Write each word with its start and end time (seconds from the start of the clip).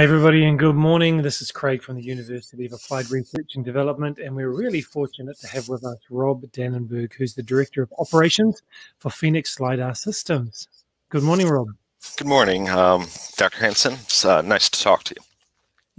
Hey, 0.00 0.04
everybody, 0.04 0.46
and 0.46 0.58
good 0.58 0.76
morning. 0.76 1.20
This 1.20 1.42
is 1.42 1.52
Craig 1.52 1.82
from 1.82 1.96
the 1.96 2.02
University 2.02 2.64
of 2.64 2.72
Applied 2.72 3.10
Research 3.10 3.54
and 3.54 3.62
Development, 3.62 4.18
and 4.18 4.34
we're 4.34 4.48
really 4.48 4.80
fortunate 4.80 5.38
to 5.40 5.46
have 5.48 5.68
with 5.68 5.84
us 5.84 5.98
Rob 6.08 6.40
Dannenberg, 6.52 7.12
who's 7.12 7.34
the 7.34 7.42
Director 7.42 7.82
of 7.82 7.92
Operations 7.98 8.62
for 8.98 9.10
Phoenix 9.10 9.60
LiDAR 9.60 9.94
Systems. 9.94 10.68
Good 11.10 11.22
morning, 11.22 11.48
Rob. 11.48 11.68
Good 12.16 12.26
morning, 12.28 12.70
um, 12.70 13.08
Dr. 13.36 13.58
Hanson. 13.58 13.92
It's 13.92 14.24
uh, 14.24 14.40
nice 14.40 14.70
to 14.70 14.82
talk 14.82 15.04
to 15.04 15.16
you. 15.18 15.22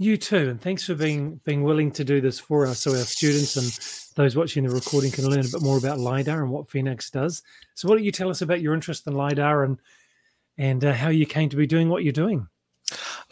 You 0.04 0.16
too, 0.16 0.48
and 0.50 0.60
thanks 0.60 0.84
for 0.84 0.96
being 0.96 1.40
being 1.44 1.62
willing 1.62 1.92
to 1.92 2.02
do 2.02 2.20
this 2.20 2.40
for 2.40 2.66
us, 2.66 2.80
so 2.80 2.90
our 2.90 3.04
students 3.04 3.54
and 3.54 4.16
those 4.16 4.34
watching 4.34 4.64
the 4.64 4.74
recording 4.74 5.12
can 5.12 5.26
learn 5.26 5.46
a 5.46 5.48
bit 5.48 5.62
more 5.62 5.78
about 5.78 6.00
lidar 6.00 6.42
and 6.42 6.50
what 6.50 6.68
Phoenix 6.68 7.08
does. 7.08 7.44
So, 7.76 7.86
why 7.86 7.94
don't 7.94 8.04
you 8.04 8.10
tell 8.10 8.30
us 8.30 8.42
about 8.42 8.62
your 8.62 8.74
interest 8.74 9.06
in 9.06 9.12
lidar 9.12 9.62
and 9.62 9.78
and 10.58 10.84
uh, 10.84 10.92
how 10.92 11.10
you 11.10 11.24
came 11.24 11.48
to 11.50 11.56
be 11.56 11.68
doing 11.68 11.88
what 11.88 12.02
you're 12.02 12.12
doing? 12.12 12.48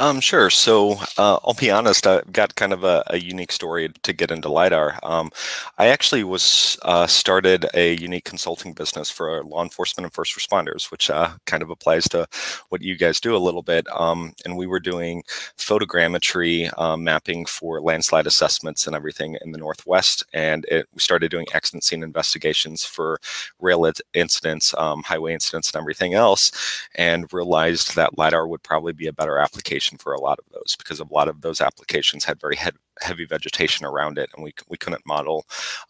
Um, 0.00 0.18
sure. 0.22 0.48
So 0.48 0.92
uh, 1.18 1.38
I'll 1.44 1.52
be 1.52 1.70
honest, 1.70 2.06
I've 2.06 2.32
got 2.32 2.54
kind 2.54 2.72
of 2.72 2.84
a, 2.84 3.04
a 3.08 3.18
unique 3.18 3.52
story 3.52 3.90
to 4.02 4.12
get 4.14 4.30
into 4.30 4.48
LiDAR. 4.48 4.98
Um, 5.02 5.30
I 5.76 5.88
actually 5.88 6.24
was 6.24 6.78
uh, 6.82 7.06
started 7.06 7.66
a 7.74 7.96
unique 7.96 8.24
consulting 8.24 8.72
business 8.72 9.10
for 9.10 9.44
law 9.44 9.62
enforcement 9.62 10.06
and 10.06 10.14
first 10.14 10.34
responders, 10.38 10.90
which 10.90 11.10
uh, 11.10 11.32
kind 11.44 11.62
of 11.62 11.68
applies 11.68 12.08
to 12.08 12.26
what 12.70 12.80
you 12.80 12.96
guys 12.96 13.20
do 13.20 13.36
a 13.36 13.38
little 13.38 13.60
bit. 13.62 13.86
Um, 13.94 14.32
and 14.46 14.56
we 14.56 14.66
were 14.66 14.80
doing 14.80 15.22
photogrammetry 15.58 16.72
uh, 16.78 16.96
mapping 16.96 17.44
for 17.44 17.82
landslide 17.82 18.26
assessments 18.26 18.86
and 18.86 18.96
everything 18.96 19.36
in 19.44 19.52
the 19.52 19.58
Northwest. 19.58 20.24
And 20.32 20.64
it, 20.70 20.86
we 20.94 21.00
started 21.00 21.30
doing 21.30 21.46
accident 21.52 21.84
scene 21.84 22.02
investigations 22.02 22.86
for 22.86 23.20
rail 23.60 23.90
incidents, 24.14 24.74
um, 24.78 25.02
highway 25.02 25.34
incidents, 25.34 25.74
and 25.74 25.80
everything 25.82 26.14
else, 26.14 26.50
and 26.94 27.30
realized 27.34 27.96
that 27.96 28.16
LiDAR 28.16 28.48
would 28.48 28.62
probably 28.62 28.94
be 28.94 29.06
a 29.06 29.12
better 29.12 29.36
application 29.38 29.89
for 29.98 30.12
a 30.12 30.20
lot 30.20 30.38
of 30.38 30.44
those 30.52 30.76
because 30.76 31.00
a 31.00 31.04
lot 31.12 31.28
of 31.28 31.40
those 31.40 31.60
applications 31.60 32.24
had 32.24 32.40
very 32.40 32.56
he 32.56 32.70
heavy 33.02 33.24
vegetation 33.24 33.86
around 33.86 34.18
it 34.18 34.30
and 34.34 34.44
we, 34.44 34.52
we 34.68 34.76
couldn't 34.76 35.06
model 35.06 35.46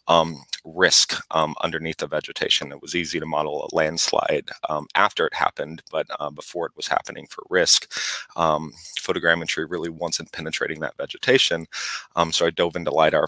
um, 0.07 0.43
risk 0.63 1.21
um, 1.31 1.55
underneath 1.61 1.97
the 1.97 2.07
vegetation. 2.07 2.71
It 2.71 2.81
was 2.81 2.95
easy 2.95 3.19
to 3.19 3.25
model 3.25 3.67
a 3.71 3.75
landslide 3.75 4.49
um, 4.69 4.87
after 4.95 5.27
it 5.27 5.33
happened, 5.33 5.81
but 5.91 6.07
uh, 6.19 6.29
before 6.29 6.65
it 6.67 6.73
was 6.75 6.87
happening 6.87 7.27
for 7.29 7.43
risk, 7.49 7.91
um, 8.35 8.73
photogrammetry 8.99 9.65
really 9.69 9.89
wasn't 9.89 10.31
penetrating 10.31 10.79
that 10.81 10.97
vegetation. 10.97 11.67
Um, 12.15 12.31
so 12.31 12.45
I 12.45 12.51
dove 12.51 12.75
into 12.75 12.91
LiDAR 12.91 13.27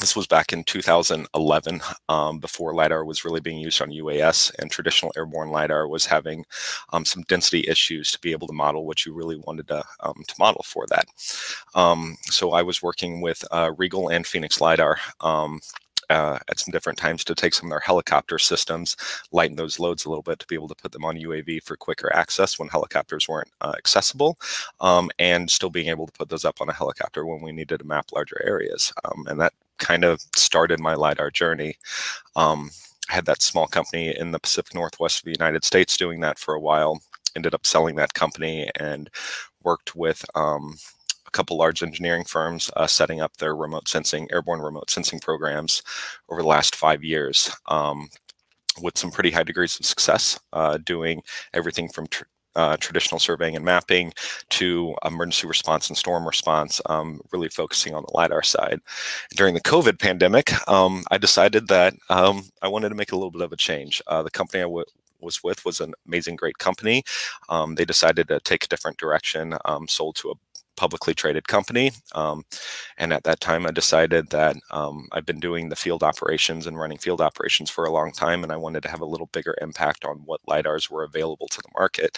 this 0.00 0.16
was 0.16 0.26
back 0.26 0.52
in 0.52 0.64
2011, 0.64 1.80
um, 2.08 2.38
before 2.38 2.74
LiDAR 2.74 3.04
was 3.04 3.24
really 3.24 3.40
being 3.40 3.58
used 3.58 3.80
on 3.82 3.90
UAS, 3.90 4.52
and 4.58 4.70
traditional 4.70 5.12
airborne 5.16 5.50
LiDAR 5.50 5.86
was 5.86 6.06
having 6.06 6.44
um, 6.92 7.04
some 7.04 7.22
density 7.28 7.64
issues 7.68 8.10
to 8.12 8.18
be 8.20 8.32
able 8.32 8.46
to 8.48 8.52
model 8.52 8.86
what 8.86 9.04
you 9.04 9.14
really 9.14 9.36
wanted 9.36 9.68
to, 9.68 9.84
um, 10.00 10.22
to 10.26 10.34
model 10.38 10.64
for 10.64 10.86
that. 10.88 11.04
Um, 11.74 12.16
so 12.22 12.52
I 12.52 12.62
was 12.62 12.82
working 12.82 13.20
with 13.20 13.44
uh, 13.50 13.70
RIEGL 13.72 14.14
and 14.14 14.26
Phoenix 14.26 14.60
LiDAR 14.60 14.98
um, 15.20 15.60
uh, 16.10 16.38
at 16.48 16.58
some 16.58 16.72
different 16.72 16.98
times 16.98 17.22
to 17.24 17.34
take 17.34 17.54
some 17.54 17.68
of 17.68 17.70
their 17.70 17.80
helicopter 17.80 18.38
systems, 18.38 18.96
lighten 19.32 19.56
those 19.56 19.78
loads 19.78 20.04
a 20.04 20.08
little 20.08 20.22
bit 20.22 20.38
to 20.40 20.46
be 20.46 20.56
able 20.56 20.68
to 20.68 20.74
put 20.74 20.92
them 20.92 21.04
on 21.04 21.16
UAV 21.16 21.62
for 21.62 21.76
quicker 21.76 22.14
access 22.14 22.58
when 22.58 22.68
helicopters 22.68 23.28
weren't 23.28 23.50
uh, 23.60 23.74
accessible, 23.78 24.36
um, 24.80 25.08
and 25.18 25.50
still 25.50 25.70
being 25.70 25.88
able 25.88 26.06
to 26.06 26.12
put 26.12 26.28
those 26.28 26.44
up 26.44 26.60
on 26.60 26.68
a 26.68 26.74
helicopter 26.74 27.24
when 27.24 27.40
we 27.40 27.52
needed 27.52 27.78
to 27.78 27.86
map 27.86 28.06
larger 28.12 28.42
areas. 28.44 28.92
Um, 29.04 29.26
and 29.28 29.40
that 29.40 29.52
kind 29.80 30.04
of 30.04 30.20
started 30.36 30.78
my 30.78 30.94
LiDAR 30.94 31.30
journey. 31.32 31.76
Um, 32.36 32.70
I 33.10 33.14
had 33.14 33.26
that 33.26 33.42
small 33.42 33.66
company 33.66 34.16
in 34.16 34.30
the 34.30 34.38
Pacific 34.38 34.74
Northwest 34.74 35.18
of 35.18 35.24
the 35.24 35.32
United 35.32 35.64
States 35.64 35.96
doing 35.96 36.20
that 36.20 36.38
for 36.38 36.54
a 36.54 36.60
while, 36.60 37.00
ended 37.34 37.54
up 37.54 37.66
selling 37.66 37.96
that 37.96 38.14
company 38.14 38.70
and 38.78 39.10
worked 39.64 39.96
with 39.96 40.24
um, 40.36 40.76
a 41.26 41.30
couple 41.32 41.56
large 41.56 41.82
engineering 41.82 42.24
firms 42.24 42.70
uh, 42.76 42.86
setting 42.86 43.20
up 43.20 43.36
their 43.38 43.56
remote 43.56 43.88
sensing, 43.88 44.28
airborne 44.32 44.60
remote 44.60 44.90
sensing 44.90 45.18
programs 45.18 45.82
over 46.28 46.42
the 46.42 46.48
last 46.48 46.76
five 46.76 47.02
years. 47.02 47.50
Um, 47.66 48.08
with 48.80 48.96
some 48.96 49.10
pretty 49.10 49.32
high 49.32 49.42
degrees 49.42 49.78
of 49.78 49.84
success, 49.84 50.38
uh, 50.52 50.78
doing 50.78 51.22
everything 51.52 51.88
from 51.88 52.06
uh, 52.56 52.76
traditional 52.76 53.18
surveying 53.18 53.56
and 53.56 53.64
mapping 53.64 54.12
to 54.50 54.94
emergency 55.04 55.46
response 55.46 55.88
and 55.88 55.96
storm 55.96 56.26
response, 56.26 56.80
um, 56.86 57.20
really 57.32 57.48
focusing 57.48 57.94
on 57.94 58.02
the 58.02 58.12
LiDAR 58.14 58.42
side. 58.42 58.80
During 59.30 59.54
the 59.54 59.60
COVID 59.60 59.98
pandemic, 59.98 60.52
um, 60.68 61.04
I 61.10 61.18
decided 61.18 61.68
that 61.68 61.94
um, 62.08 62.44
I 62.62 62.68
wanted 62.68 62.90
to 62.90 62.94
make 62.94 63.12
a 63.12 63.16
little 63.16 63.30
bit 63.30 63.42
of 63.42 63.52
a 63.52 63.56
change. 63.56 64.02
Uh, 64.06 64.22
the 64.22 64.30
company 64.30 64.62
I 64.62 64.66
was 65.20 65.42
with 65.42 65.64
was 65.64 65.80
an 65.80 65.92
amazing, 66.06 66.36
great 66.36 66.58
company. 66.58 67.02
Um, 67.48 67.74
they 67.74 67.84
decided 67.84 68.28
to 68.28 68.40
take 68.40 68.64
a 68.64 68.68
different 68.68 68.96
direction, 68.96 69.54
um, 69.64 69.86
sold 69.86 70.16
to 70.16 70.30
a 70.30 70.34
publicly 70.80 71.12
traded 71.12 71.46
company. 71.46 71.92
Um, 72.14 72.46
and 72.96 73.12
at 73.12 73.24
that 73.24 73.38
time, 73.38 73.66
I 73.66 73.70
decided 73.70 74.30
that 74.30 74.56
um, 74.70 75.08
I've 75.12 75.26
been 75.26 75.38
doing 75.38 75.68
the 75.68 75.76
field 75.76 76.02
operations 76.02 76.66
and 76.66 76.78
running 76.78 76.96
field 76.96 77.20
operations 77.20 77.68
for 77.68 77.84
a 77.84 77.92
long 77.92 78.12
time, 78.12 78.42
and 78.42 78.50
I 78.50 78.56
wanted 78.56 78.82
to 78.84 78.88
have 78.88 79.02
a 79.02 79.12
little 79.12 79.26
bigger 79.26 79.54
impact 79.60 80.06
on 80.06 80.22
what 80.24 80.40
LiDARs 80.48 80.90
were 80.90 81.04
available 81.04 81.48
to 81.48 81.60
the 81.60 81.68
market. 81.78 82.16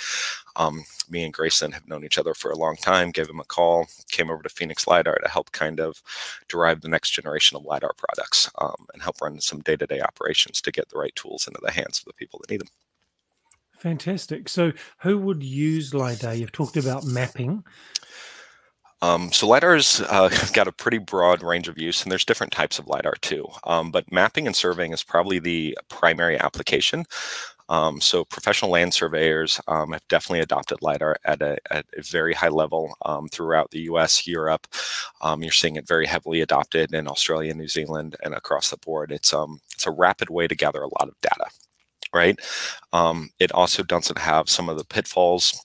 Um, 0.55 0.85
me 1.11 1.25
and 1.25 1.35
Grayson 1.35 1.73
have 1.73 1.89
known 1.89 2.05
each 2.05 2.19
other 2.19 2.35
for 2.35 2.53
a 2.53 2.57
long 2.57 2.77
time, 2.77 3.11
gave 3.11 3.29
him 3.29 3.41
a 3.41 3.45
call, 3.45 3.89
came 4.13 4.31
over 4.31 4.45
to 4.45 4.49
Phoenix 4.49 4.87
LiDAR 4.87 5.19
to 5.25 5.29
help 5.29 5.51
kind 5.51 5.81
of 5.81 6.01
derive 6.47 6.83
the 6.83 6.89
next 6.89 7.11
generation 7.11 7.57
of 7.57 7.65
LiDAR 7.65 7.95
products 7.99 8.49
um, 8.61 8.87
and 8.93 9.03
help 9.03 9.21
run 9.21 9.41
some 9.41 9.59
day 9.59 9.75
to 9.75 9.89
day 9.89 10.01
operations 10.01 10.61
to 10.61 10.71
get 10.71 10.89
the 10.89 10.99
right 10.99 11.17
tools 11.17 11.49
into 11.49 11.61
the 11.61 11.73
hands 11.73 11.99
of 11.99 12.05
the 12.05 12.13
people 12.13 12.39
that 12.39 12.51
need 12.53 12.61
them. 12.61 12.69
Fantastic. 13.77 14.49
So, 14.49 14.73
who 14.99 15.19
would 15.19 15.43
use 15.43 15.93
LiDAR? 15.93 16.35
You've 16.35 16.53
talked 16.53 16.77
about 16.77 17.05
mapping. 17.05 17.65
Um, 19.03 19.33
so 19.33 19.49
LiDAR's 19.49 20.01
uh, 20.09 20.31
got 20.55 20.69
a 20.69 20.73
pretty 20.73 20.99
broad 20.99 21.43
range 21.43 21.69
of 21.69 21.79
use, 21.79 22.03
and 22.03 22.13
there's 22.13 22.25
different 22.25 22.53
types 22.53 22.79
of 22.79 22.89
LiDAR 22.89 23.17
too. 23.21 23.49
Um, 23.65 23.91
but 23.91 24.11
mapping 24.13 24.47
and 24.47 24.57
surveying 24.57 24.93
is 24.93 25.03
probably 25.03 25.41
the 25.41 25.77
primary 25.91 26.39
application. 26.39 27.05
Um, 27.69 28.01
so 28.01 28.25
professional 28.25 28.73
land 28.73 28.95
surveyors 28.95 29.61
um, 29.69 29.93
have 29.93 30.07
definitely 30.09 30.41
adopted 30.41 30.83
LiDAR 30.83 31.17
at 31.25 31.43
a, 31.43 31.59
at 31.71 31.87
a 31.97 32.03
very 32.03 32.35
high 32.35 32.51
level 32.51 32.95
um, 33.07 33.29
throughout 33.29 33.71
the 33.73 33.81
US, 33.83 34.27
Europe. 34.27 34.67
Um, 35.23 35.43
you're 35.43 35.53
seeing 35.53 35.77
it 35.77 35.89
very 35.89 36.07
heavily 36.07 36.43
adopted 36.43 36.95
in 36.95 37.09
Australia, 37.09 37.55
New 37.55 37.69
Zealand, 37.69 38.17
and 38.25 38.35
across 38.35 38.71
the 38.71 38.79
board. 38.79 39.13
It's, 39.13 39.35
um, 39.35 39.61
it's 39.75 39.87
a 39.87 39.93
rapid 39.93 40.31
way 40.31 40.49
to 40.49 40.57
gather 40.57 40.83
a 40.83 40.89
lot 41.01 41.09
of 41.09 41.15
data, 41.23 41.47
right? 42.15 42.39
Um, 42.93 43.31
it 43.41 43.53
also 43.53 43.83
doesn't 43.85 44.19
have 44.19 44.51
some 44.51 44.69
of 44.69 44.79
the 44.79 44.85
pitfalls 44.85 45.63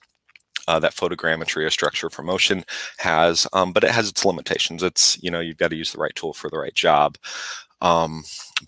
uh, 0.68 0.78
that 0.78 0.94
photogrammetry 0.94 1.66
or 1.66 1.70
structure 1.70 2.10
for 2.10 2.22
motion 2.22 2.62
has, 2.98 3.46
um, 3.54 3.72
but 3.72 3.82
it 3.82 3.90
has 3.90 4.10
its 4.10 4.24
limitations. 4.24 4.82
It's, 4.82 5.20
you 5.22 5.30
know, 5.30 5.40
you've 5.40 5.56
got 5.56 5.70
to 5.70 5.76
use 5.76 5.92
the 5.92 5.98
right 5.98 6.14
tool 6.14 6.34
for 6.34 6.50
the 6.50 6.58
right 6.58 6.74
job. 6.74 7.16
Um, 7.80 8.24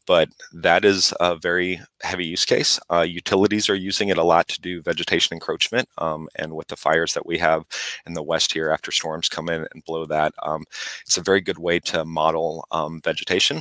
but 0.07 0.29
that 0.53 0.85
is 0.85 1.13
a 1.21 1.37
very 1.37 1.81
heavy 2.03 2.25
use 2.25 2.45
case. 2.45 2.79
Uh, 2.91 3.01
utilities 3.01 3.69
are 3.69 3.75
using 3.75 4.09
it 4.09 4.19
a 4.19 4.25
lot 4.25 4.49
to 4.49 4.61
do 4.61 4.81
vegetation 4.81 5.35
encroachment. 5.35 5.89
Um, 5.99 6.29
and 6.37 6.55
with 6.55 6.69
the 6.69 6.77
fires 6.77 7.13
that 7.15 7.27
we 7.27 7.37
have 7.39 7.65
in 8.07 8.15
the 8.15 8.23
west 8.23 8.53
here 8.53 8.71
after 8.71 8.93
storms 8.93 9.29
come 9.29 9.49
in 9.49 9.67
and 9.73 9.85
blow 9.85 10.07
that, 10.07 10.33
um, 10.43 10.65
it's 11.07 11.19
a 11.19 11.23
very 11.23 11.41
good 11.41 11.59
way 11.59 11.81
to 11.81 12.05
model 12.05 12.67
um, 12.71 13.01
vegetation 13.05 13.61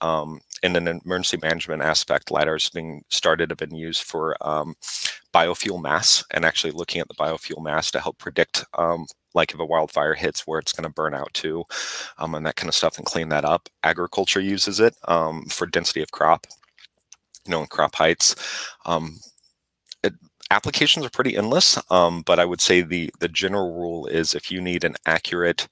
um, 0.00 0.40
in 0.66 0.76
an 0.88 1.00
emergency 1.04 1.38
management 1.42 1.82
aspect, 1.82 2.30
LiDAR 2.30 2.56
is 2.56 2.70
being 2.70 3.02
started 3.08 3.50
have 3.50 3.58
been 3.58 3.74
used 3.74 4.02
for 4.02 4.36
um, 4.46 4.74
biofuel 5.32 5.80
mass 5.80 6.24
and 6.32 6.44
actually 6.44 6.72
looking 6.72 7.00
at 7.00 7.08
the 7.08 7.14
biofuel 7.14 7.62
mass 7.62 7.90
to 7.92 8.00
help 8.00 8.18
predict 8.18 8.64
um, 8.78 9.06
like 9.34 9.52
if 9.52 9.60
a 9.60 9.64
wildfire 9.64 10.14
hits 10.14 10.46
where 10.46 10.58
it's 10.58 10.72
going 10.72 10.84
to 10.88 10.92
burn 10.94 11.14
out 11.14 11.32
to 11.34 11.62
um, 12.18 12.34
and 12.34 12.44
that 12.46 12.56
kind 12.56 12.68
of 12.68 12.74
stuff 12.74 12.96
and 12.96 13.06
clean 13.06 13.28
that 13.28 13.44
up. 13.44 13.68
Agriculture 13.84 14.40
uses 14.40 14.80
it 14.80 14.96
um, 15.08 15.44
for 15.46 15.66
density 15.66 16.02
of 16.02 16.10
crop, 16.10 16.46
you 17.44 17.50
know, 17.52 17.60
and 17.60 17.70
crop 17.70 17.94
heights. 17.94 18.34
Um, 18.86 19.18
it, 20.02 20.14
applications 20.50 21.04
are 21.04 21.10
pretty 21.10 21.36
endless, 21.36 21.78
um, 21.90 22.22
but 22.26 22.40
I 22.40 22.44
would 22.44 22.60
say 22.60 22.80
the 22.80 23.10
the 23.20 23.28
general 23.28 23.74
rule 23.74 24.06
is 24.06 24.34
if 24.34 24.50
you 24.50 24.60
need 24.60 24.84
an 24.84 24.96
accurate 25.06 25.68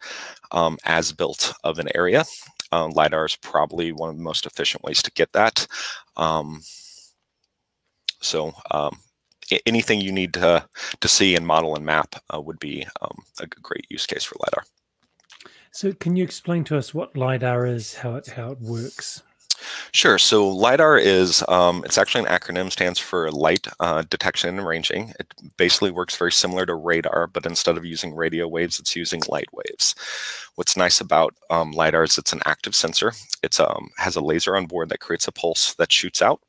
um, 0.53 0.79
as 0.85 1.13
built 1.13 1.55
of 1.65 1.79
an 1.79 1.89
area, 1.95 2.25
uh, 2.75 2.89
LiDAR 2.89 3.25
is 3.27 3.37
probably 3.37 3.93
one 3.93 4.11
of 4.11 4.17
the 4.17 4.23
most 4.23 4.47
efficient 4.47 4.83
ways 4.83 5.03
to 5.03 5.13
get 5.13 5.33
that. 5.33 5.67
Um, 6.17 6.63
so 8.21 8.53
um, 8.71 8.99
anything 9.67 10.01
you 10.01 10.13
need 10.13 10.35
to, 10.35 10.67
to 11.01 11.09
see 11.09 11.37
and 11.37 11.47
model 11.47 11.77
and 11.77 11.87
map 11.87 12.17
uh, 12.33 12.41
would 12.41 12.59
be 12.59 12.87
um, 13.01 13.23
a 13.41 13.47
great 13.47 13.87
use 13.91 14.07
case 14.07 14.25
for 14.25 14.37
LiDAR. 14.41 14.65
So 15.71 15.93
can 15.93 16.17
you 16.17 16.25
explain 16.25 16.65
to 16.65 16.77
us 16.77 16.95
what 16.95 17.17
LiDAR 17.17 17.67
is, 17.67 17.95
how 17.95 18.17
it, 18.17 18.27
how 18.29 18.53
it 18.53 18.61
works? 18.61 19.23
Sure. 19.93 20.19
So 20.19 20.49
LiDAR 20.49 20.99
is, 20.99 21.45
um, 21.49 21.83
it's 21.85 21.99
actually 21.99 22.25
an 22.25 22.31
acronym, 22.31 22.71
stands 22.71 22.99
for 22.99 23.31
Light 23.31 23.67
uh, 23.81 24.03
Detection 24.09 24.51
and 24.51 24.67
Ranging. 24.67 25.13
It 25.19 25.33
basically 25.57 25.91
works 25.91 26.17
very 26.17 26.33
similar 26.33 26.67
to 26.67 26.75
radar, 26.75 27.27
but 27.27 27.47
instead 27.47 27.77
of 27.77 27.85
using 27.85 28.15
radio 28.15 28.49
waves, 28.49 28.79
it's 28.79 28.97
using 28.97 29.23
light 29.29 29.49
waves. 29.53 29.95
What's 30.57 30.77
nice 30.77 31.01
about 31.01 31.35
um, 31.51 31.73
LiDAR 31.73 32.05
is 32.05 32.19
it's 32.19 32.33
an 32.33 32.43
active 32.45 32.75
sensor. 32.75 33.13
It 33.43 33.59
um, 33.61 33.91
has 33.99 34.17
a 34.17 34.21
laser 34.21 34.57
on 34.57 34.67
board 34.67 34.89
that 34.91 35.01
creates 35.01 35.29
a 35.29 35.33
pulse 35.33 35.75
that 35.75 35.93
shoots 35.93 36.21
out 36.21 36.41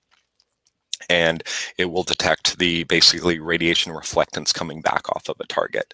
and 1.10 1.44
it 1.78 1.86
will 1.86 2.04
detect 2.04 2.58
the 2.58 2.84
basically 2.86 3.40
radiation 3.40 3.94
reflectance 3.94 4.54
coming 4.54 4.82
back 4.82 5.10
off 5.10 5.30
of 5.30 5.38
a 5.40 5.46
target. 5.48 5.94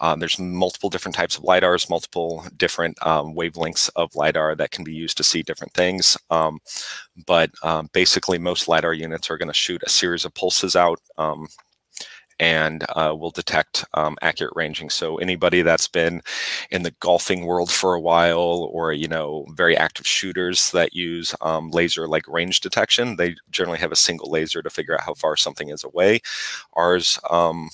Um, 0.00 0.20
there's 0.20 0.38
multiple 0.38 0.90
different 0.90 1.14
types 1.14 1.38
of 1.38 1.44
LiDARs, 1.44 1.88
multiple 1.88 2.44
different 2.56 2.96
um, 3.06 3.34
wavelengths 3.34 3.88
of 3.96 4.14
LiDAR 4.14 4.54
that 4.56 4.70
can 4.70 4.84
be 4.84 4.94
used 4.94 5.16
to 5.16 5.24
see 5.24 5.42
different 5.42 5.72
things. 5.72 6.16
Um, 6.30 6.58
but 7.26 7.50
um, 7.62 7.88
basically, 7.92 8.38
most 8.38 8.68
LiDAR 8.68 8.92
units 8.92 9.30
are 9.30 9.38
going 9.38 9.48
to 9.48 9.54
shoot 9.54 9.82
a 9.84 9.90
series 9.90 10.24
of 10.24 10.34
pulses 10.34 10.76
out 10.76 11.00
um, 11.16 11.48
and 12.38 12.84
uh, 12.90 13.14
will 13.18 13.30
detect 13.30 13.84
um, 13.94 14.16
accurate 14.22 14.52
ranging. 14.54 14.90
So 14.90 15.16
anybody 15.16 15.62
that's 15.62 15.88
been 15.88 16.22
in 16.70 16.82
the 16.82 16.94
golfing 17.00 17.46
world 17.46 17.70
for 17.70 17.94
a 17.94 18.00
while, 18.00 18.68
or 18.72 18.92
you 18.92 19.08
know, 19.08 19.46
very 19.54 19.76
active 19.76 20.06
shooters 20.06 20.70
that 20.72 20.94
use 20.94 21.34
um, 21.40 21.70
laser 21.70 22.06
like 22.06 22.28
range 22.28 22.60
detection, 22.60 23.16
they 23.16 23.36
generally 23.50 23.78
have 23.78 23.92
a 23.92 23.96
single 23.96 24.30
laser 24.30 24.62
to 24.62 24.70
figure 24.70 24.94
out 24.94 25.04
how 25.04 25.14
far 25.14 25.36
something 25.36 25.70
is 25.70 25.84
away. 25.84 26.20
Ours. 26.74 27.18
Um, 27.30 27.70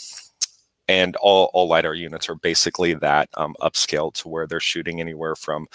and 0.88 1.16
all, 1.16 1.50
all 1.54 1.68
LiDAR 1.68 1.94
units 1.94 2.28
are 2.28 2.34
basically 2.34 2.92
that 2.94 3.28
um, 3.34 3.54
upscale 3.60 4.12
to 4.14 4.28
where 4.28 4.46
they're 4.46 4.60
shooting 4.60 5.00
anywhere 5.00 5.36
from 5.36 5.68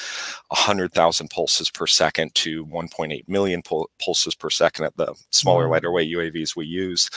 100,000 0.49 1.29
pulses 1.29 1.71
per 1.71 1.87
second 1.87 2.35
to 2.35 2.65
1.8 2.65 3.27
million 3.27 3.61
pul 3.61 3.89
pulses 4.03 4.35
per 4.35 4.49
second 4.49 4.85
at 4.85 4.97
the 4.97 5.15
smaller, 5.31 5.69
lighter 5.69 5.91
weight 5.91 6.13
UAVs 6.13 6.55
we 6.55 6.65
use. 6.65 7.09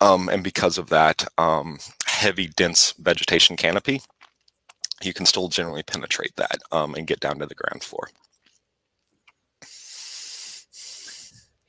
Um, 0.00 0.28
and 0.28 0.42
because 0.42 0.78
of 0.78 0.88
that 0.88 1.26
um, 1.36 1.78
heavy, 2.06 2.48
dense 2.48 2.94
vegetation 2.98 3.56
canopy, 3.56 4.00
you 5.02 5.12
can 5.12 5.26
still 5.26 5.48
generally 5.48 5.82
penetrate 5.82 6.36
that 6.36 6.58
um, 6.72 6.94
and 6.94 7.06
get 7.06 7.20
down 7.20 7.38
to 7.38 7.46
the 7.46 7.54
ground 7.54 7.82
floor. 7.82 8.08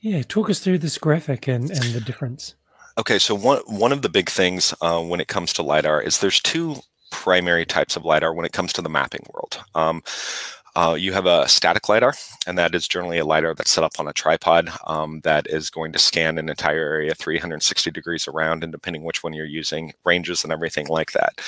Yeah, 0.00 0.22
talk 0.22 0.50
us 0.50 0.58
through 0.58 0.78
this 0.78 0.98
graphic 0.98 1.46
and, 1.46 1.70
and 1.70 1.94
the 1.94 2.00
difference. 2.00 2.56
Okay, 2.98 3.18
so 3.18 3.34
one 3.34 3.60
one 3.66 3.92
of 3.92 4.02
the 4.02 4.08
big 4.08 4.28
things 4.28 4.74
uh, 4.82 5.00
when 5.00 5.20
it 5.20 5.28
comes 5.28 5.52
to 5.54 5.62
lidar 5.62 6.02
is 6.02 6.18
there's 6.18 6.40
two 6.40 6.76
primary 7.10 7.64
types 7.64 7.96
of 7.96 8.04
lidar 8.04 8.34
when 8.34 8.44
it 8.44 8.52
comes 8.52 8.72
to 8.72 8.82
the 8.82 8.88
mapping 8.88 9.24
world. 9.32 9.62
Um, 9.74 10.02
uh, 10.74 10.96
you 10.98 11.12
have 11.12 11.26
a 11.26 11.46
static 11.48 11.88
LiDAR, 11.88 12.14
and 12.46 12.56
that 12.56 12.74
is 12.74 12.88
generally 12.88 13.18
a 13.18 13.26
LiDAR 13.26 13.54
that's 13.54 13.70
set 13.70 13.84
up 13.84 13.92
on 13.98 14.08
a 14.08 14.12
tripod 14.12 14.70
um, 14.86 15.20
that 15.20 15.46
is 15.48 15.68
going 15.68 15.92
to 15.92 15.98
scan 15.98 16.38
an 16.38 16.48
entire 16.48 16.80
area 16.80 17.14
360 17.14 17.90
degrees 17.90 18.26
around, 18.26 18.64
and 18.64 18.72
depending 18.72 19.04
which 19.04 19.22
one 19.22 19.34
you're 19.34 19.44
using, 19.44 19.92
ranges 20.04 20.44
and 20.44 20.52
everything 20.52 20.86
like 20.86 21.12
that. 21.12 21.40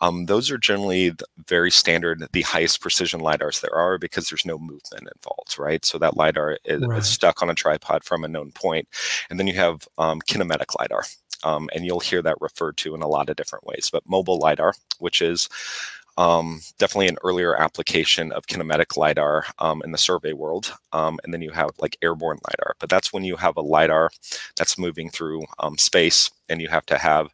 Um, 0.00 0.26
those 0.26 0.50
are 0.50 0.56
generally 0.56 1.12
very 1.46 1.70
standard, 1.70 2.26
the 2.32 2.42
highest 2.42 2.80
precision 2.80 3.20
LiDARs 3.20 3.60
there 3.60 3.74
are 3.74 3.98
because 3.98 4.30
there's 4.30 4.46
no 4.46 4.58
movement 4.58 5.08
involved, 5.14 5.58
right? 5.58 5.84
So 5.84 5.98
that 5.98 6.16
LiDAR 6.16 6.58
is, 6.64 6.80
right. 6.86 7.04
stuck 7.04 7.42
on 7.42 7.50
a 7.50 7.54
tripod 7.54 8.02
from 8.02 8.24
a 8.24 8.28
known 8.28 8.50
point. 8.52 8.88
And 9.28 9.38
then 9.38 9.46
you 9.46 9.54
have 9.54 9.86
um, 9.98 10.20
kinematic 10.22 10.78
LiDAR. 10.78 11.04
Um, 11.42 11.70
and 11.74 11.86
you'll 11.86 12.00
hear 12.00 12.20
that 12.20 12.36
referred 12.40 12.76
to 12.78 12.94
in 12.94 13.00
a 13.00 13.08
lot 13.08 13.30
of 13.30 13.36
different 13.36 13.66
ways. 13.66 13.88
But 13.90 14.06
mobile 14.06 14.38
LiDAR, 14.38 14.74
which 14.98 15.22
is 15.22 15.48
um, 16.20 16.60
definitely 16.78 17.08
an 17.08 17.16
earlier 17.24 17.56
application 17.56 18.30
of 18.32 18.46
kinematic 18.46 18.98
LiDAR 18.98 19.46
um, 19.58 19.80
in 19.82 19.90
the 19.90 19.96
survey 19.96 20.34
world. 20.34 20.74
Um, 20.92 21.18
and 21.24 21.32
then 21.32 21.40
you 21.40 21.50
have 21.50 21.70
like 21.80 21.96
airborne 22.02 22.38
LiDAR, 22.46 22.74
but 22.78 22.90
that's 22.90 23.10
when 23.10 23.24
you 23.24 23.36
have 23.36 23.56
a 23.56 23.62
LiDAR 23.62 24.10
that's 24.54 24.78
moving 24.78 25.08
through 25.08 25.44
um, 25.60 25.78
space 25.78 26.30
and 26.50 26.60
you 26.60 26.68
have 26.68 26.84
to 26.86 26.98
have 26.98 27.30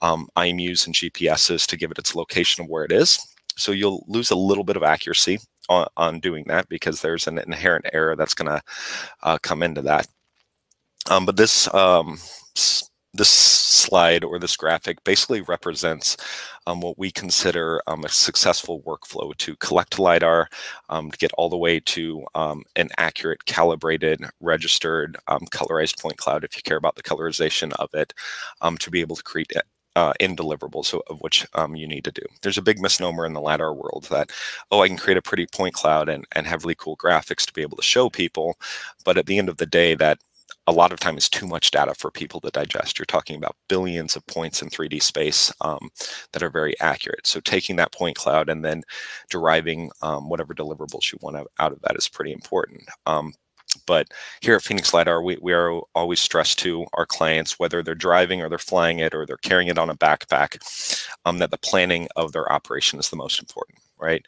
um, 0.00 0.26
IMUs 0.38 0.86
and 0.86 0.94
GPSs 0.94 1.66
to 1.66 1.76
give 1.76 1.90
it 1.90 1.98
its 1.98 2.14
location 2.14 2.64
of 2.64 2.70
where 2.70 2.84
it 2.84 2.92
is. 2.92 3.18
So 3.56 3.72
you'll 3.72 4.06
lose 4.08 4.30
a 4.30 4.36
little 4.36 4.64
bit 4.64 4.78
of 4.78 4.82
accuracy 4.82 5.38
on, 5.68 5.86
on 5.98 6.18
doing 6.18 6.44
that 6.48 6.66
because 6.70 7.02
there's 7.02 7.26
an 7.26 7.36
inherent 7.36 7.84
error 7.92 8.16
that's 8.16 8.34
going 8.34 8.50
to 8.50 8.62
uh, 9.22 9.36
come 9.42 9.62
into 9.62 9.82
that. 9.82 10.08
Um, 11.10 11.26
but 11.26 11.36
this 11.36 11.68
this 13.12 13.30
slide 13.84 14.24
or 14.24 14.38
this 14.38 14.56
graphic 14.56 15.02
basically 15.04 15.42
represents 15.42 16.16
um, 16.66 16.80
what 16.80 16.98
we 16.98 17.10
consider 17.10 17.82
um, 17.86 18.04
a 18.04 18.08
successful 18.08 18.82
workflow 18.82 19.36
to 19.36 19.56
collect 19.56 19.98
LiDAR, 19.98 20.48
um, 20.88 21.10
to 21.10 21.18
get 21.18 21.32
all 21.36 21.50
the 21.50 21.56
way 21.56 21.80
to 21.80 22.24
um, 22.34 22.62
an 22.76 22.88
accurate, 22.98 23.44
calibrated, 23.44 24.20
registered, 24.40 25.16
um, 25.28 25.40
colorized 25.52 26.00
point 26.00 26.16
cloud, 26.16 26.44
if 26.44 26.56
you 26.56 26.62
care 26.62 26.78
about 26.78 26.96
the 26.96 27.02
colorization 27.02 27.72
of 27.78 27.88
it, 27.94 28.14
um, 28.60 28.78
to 28.78 28.90
be 28.90 29.00
able 29.00 29.16
to 29.16 29.22
create 29.22 29.52
uh, 29.96 30.12
in 30.18 30.34
deliverables 30.34 30.86
so, 30.86 31.02
of 31.08 31.20
which 31.20 31.46
um, 31.54 31.76
you 31.76 31.86
need 31.86 32.04
to 32.04 32.10
do. 32.10 32.22
There's 32.42 32.58
a 32.58 32.62
big 32.62 32.80
misnomer 32.80 33.26
in 33.26 33.32
the 33.32 33.40
LiDAR 33.40 33.74
world 33.74 34.08
that, 34.10 34.32
oh, 34.70 34.82
I 34.82 34.88
can 34.88 34.96
create 34.96 35.18
a 35.18 35.22
pretty 35.22 35.46
point 35.46 35.74
cloud 35.74 36.08
and, 36.08 36.24
and 36.32 36.46
have 36.46 36.64
really 36.64 36.74
cool 36.76 36.96
graphics 36.96 37.46
to 37.46 37.52
be 37.52 37.62
able 37.62 37.76
to 37.76 37.82
show 37.82 38.10
people. 38.10 38.56
But 39.04 39.18
at 39.18 39.26
the 39.26 39.38
end 39.38 39.48
of 39.48 39.58
the 39.58 39.66
day, 39.66 39.94
that 39.94 40.18
a 40.66 40.72
lot 40.72 40.92
of 40.92 41.00
time 41.00 41.18
is 41.18 41.28
too 41.28 41.46
much 41.46 41.70
data 41.70 41.94
for 41.94 42.10
people 42.10 42.40
to 42.40 42.50
digest. 42.50 42.98
You're 42.98 43.06
talking 43.06 43.36
about 43.36 43.56
billions 43.68 44.16
of 44.16 44.26
points 44.26 44.62
in 44.62 44.70
3D 44.70 45.02
space 45.02 45.52
um, 45.60 45.90
that 46.32 46.42
are 46.42 46.50
very 46.50 46.78
accurate. 46.80 47.26
So 47.26 47.40
taking 47.40 47.76
that 47.76 47.92
point 47.92 48.16
cloud 48.16 48.48
and 48.48 48.64
then 48.64 48.82
deriving 49.28 49.90
um, 50.02 50.28
whatever 50.28 50.54
deliverables 50.54 51.12
you 51.12 51.18
want 51.20 51.46
out 51.58 51.72
of 51.72 51.80
that 51.82 51.96
is 51.96 52.08
pretty 52.08 52.32
important. 52.32 52.82
Um, 53.06 53.34
but 53.86 54.08
here 54.40 54.54
at 54.54 54.62
Phoenix 54.62 54.94
LiDAR, 54.94 55.22
we, 55.22 55.36
we 55.42 55.52
are 55.52 55.80
always 55.94 56.20
stressed 56.20 56.58
to 56.60 56.86
our 56.94 57.06
clients, 57.06 57.58
whether 57.58 57.82
they're 57.82 57.94
driving 57.94 58.40
or 58.40 58.48
they're 58.48 58.58
flying 58.58 59.00
it 59.00 59.14
or 59.14 59.26
they're 59.26 59.36
carrying 59.38 59.68
it 59.68 59.78
on 59.78 59.90
a 59.90 59.96
backpack, 59.96 60.58
um, 61.24 61.38
that 61.38 61.50
the 61.50 61.58
planning 61.58 62.08
of 62.16 62.32
their 62.32 62.50
operation 62.52 62.98
is 62.98 63.10
the 63.10 63.16
most 63.16 63.40
important, 63.40 63.78
right? 63.98 64.24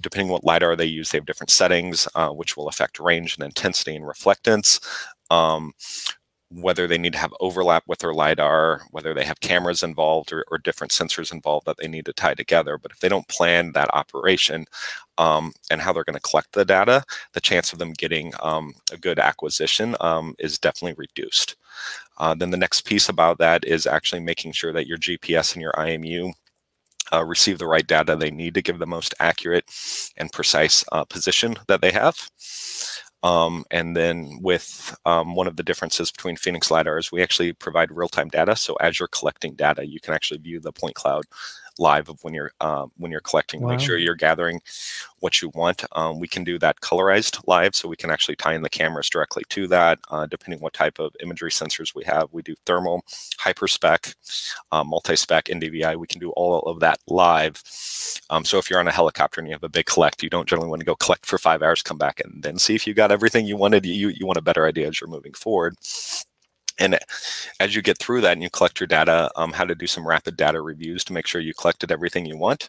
Depending 0.00 0.30
what 0.30 0.44
LiDAR 0.44 0.76
they 0.76 0.84
use, 0.84 1.10
they 1.10 1.18
have 1.18 1.26
different 1.26 1.50
settings, 1.50 2.08
uh, 2.14 2.30
which 2.30 2.56
will 2.56 2.68
affect 2.68 2.98
range 2.98 3.36
and 3.36 3.44
intensity 3.44 3.94
and 3.94 4.04
reflectance. 4.04 4.80
Um, 5.30 5.72
whether 6.50 6.86
they 6.86 6.98
need 6.98 7.12
to 7.12 7.18
have 7.18 7.34
overlap 7.40 7.82
with 7.86 7.98
their 7.98 8.14
LiDAR, 8.14 8.82
whether 8.90 9.12
they 9.12 9.24
have 9.24 9.40
cameras 9.40 9.82
involved 9.82 10.32
or, 10.32 10.44
or, 10.50 10.58
different 10.58 10.92
sensors 10.92 11.32
involved 11.32 11.66
that 11.66 11.78
they 11.78 11.88
need 11.88 12.04
to 12.04 12.12
tie 12.12 12.34
together. 12.34 12.78
But 12.78 12.92
if 12.92 13.00
they 13.00 13.08
don't 13.08 13.26
plan 13.28 13.72
that 13.72 13.92
operation 13.92 14.66
um, 15.18 15.52
and 15.70 15.80
how 15.80 15.92
they're 15.92 16.04
going 16.04 16.14
to 16.14 16.20
collect 16.20 16.52
the 16.52 16.64
data, 16.64 17.04
the 17.32 17.40
chance 17.40 17.72
of 17.72 17.78
them 17.78 17.92
getting 17.92 18.32
um, 18.40 18.74
a 18.92 18.96
good 18.96 19.18
acquisition 19.18 19.96
um, 20.00 20.34
is 20.38 20.58
definitely 20.58 20.94
reduced. 20.96 21.56
Uh, 22.18 22.34
then 22.34 22.50
the 22.50 22.56
next 22.56 22.82
piece 22.82 23.08
about 23.08 23.38
that 23.38 23.64
is 23.64 23.86
actually 23.86 24.20
making 24.20 24.52
sure 24.52 24.72
that 24.72 24.86
your 24.86 24.98
GPS 24.98 25.54
and 25.54 25.62
your 25.62 25.72
IMU 25.72 26.32
uh, 27.12 27.24
receive 27.24 27.58
the 27.58 27.66
right 27.66 27.86
data 27.86 28.16
they 28.16 28.30
need 28.30 28.54
to 28.54 28.62
give 28.62 28.78
the 28.78 28.86
most 28.86 29.14
accurate 29.20 29.64
and 30.16 30.32
precise 30.32 30.84
uh, 30.92 31.04
position 31.04 31.56
that 31.68 31.80
they 31.80 31.90
have. 31.90 32.30
Um, 33.22 33.64
and 33.70 33.96
then 33.96 34.38
with 34.42 34.94
um, 35.06 35.34
one 35.34 35.46
of 35.46 35.56
the 35.56 35.62
differences 35.62 36.12
between 36.12 36.36
Phoenix 36.36 36.70
LiDAR 36.70 36.98
is 36.98 37.10
we 37.10 37.22
actually 37.22 37.54
provide 37.54 37.90
real-time 37.90 38.28
data. 38.28 38.54
So 38.54 38.74
as 38.76 38.98
you're 38.98 39.08
collecting 39.08 39.54
data, 39.54 39.86
you 39.86 39.98
can 39.98 40.12
actually 40.12 40.40
view 40.40 40.60
the 40.60 40.72
point 40.72 40.94
cloud 40.94 41.24
live 41.78 42.08
of 42.08 42.22
when 42.22 42.34
you're 42.34 42.52
uh, 42.60 42.86
when 42.96 43.10
you're 43.10 43.20
collecting. 43.20 43.60
Wow. 43.60 43.70
Make 43.70 43.80
sure 43.80 43.98
you're 43.98 44.14
gathering 44.14 44.60
what 45.20 45.40
you 45.40 45.50
want. 45.54 45.84
Um, 45.92 46.20
we 46.20 46.28
can 46.28 46.44
do 46.44 46.58
that 46.58 46.80
colorized 46.80 47.40
live, 47.46 47.74
so 47.74 47.88
we 47.88 47.96
can 47.96 48.10
actually 48.10 48.36
tie 48.36 48.54
in 48.54 48.62
the 48.62 48.68
cameras 48.68 49.08
directly 49.08 49.42
to 49.50 49.66
that. 49.68 49.98
Uh, 50.10 50.26
depending 50.26 50.60
what 50.60 50.72
type 50.72 50.98
of 50.98 51.14
imagery 51.20 51.50
sensors 51.50 51.94
we 51.94 52.04
have, 52.04 52.28
we 52.32 52.42
do 52.42 52.54
thermal, 52.66 53.04
hyperspec, 53.38 54.14
uh, 54.72 54.84
multi-spec, 54.84 55.46
NDVI. 55.46 55.96
We 55.96 56.06
can 56.06 56.20
do 56.20 56.30
all 56.30 56.60
of 56.60 56.80
that 56.80 56.98
live. 57.06 57.62
Um, 58.30 58.44
so 58.44 58.58
if 58.58 58.70
you're 58.70 58.80
on 58.80 58.88
a 58.88 58.92
helicopter 58.92 59.40
and 59.40 59.48
you 59.48 59.54
have 59.54 59.64
a 59.64 59.68
big 59.68 59.86
collect, 59.86 60.22
you 60.22 60.30
don't 60.30 60.48
generally 60.48 60.68
want 60.68 60.80
to 60.80 60.86
go 60.86 60.96
collect 60.96 61.26
for 61.26 61.38
five 61.38 61.62
hours, 61.62 61.82
come 61.82 61.98
back 61.98 62.20
and 62.20 62.42
then 62.42 62.58
see 62.58 62.74
if 62.74 62.86
you 62.86 62.94
got 62.94 63.12
everything 63.12 63.46
you 63.46 63.56
wanted. 63.56 63.84
You 63.86 64.08
you 64.08 64.26
want 64.26 64.38
a 64.38 64.42
better 64.42 64.66
idea 64.66 64.88
as 64.88 65.00
you're 65.00 65.08
moving 65.10 65.32
forward. 65.32 65.76
And 66.78 66.98
as 67.60 67.74
you 67.74 67.82
get 67.82 67.98
through 67.98 68.22
that 68.22 68.32
and 68.32 68.42
you 68.42 68.50
collect 68.50 68.80
your 68.80 68.86
data, 68.86 69.30
um, 69.36 69.52
how 69.52 69.64
to 69.64 69.74
do 69.74 69.86
some 69.86 70.06
rapid 70.06 70.36
data 70.36 70.60
reviews 70.60 71.04
to 71.04 71.12
make 71.12 71.26
sure 71.26 71.40
you 71.40 71.54
collected 71.54 71.92
everything 71.92 72.26
you 72.26 72.36
want. 72.36 72.68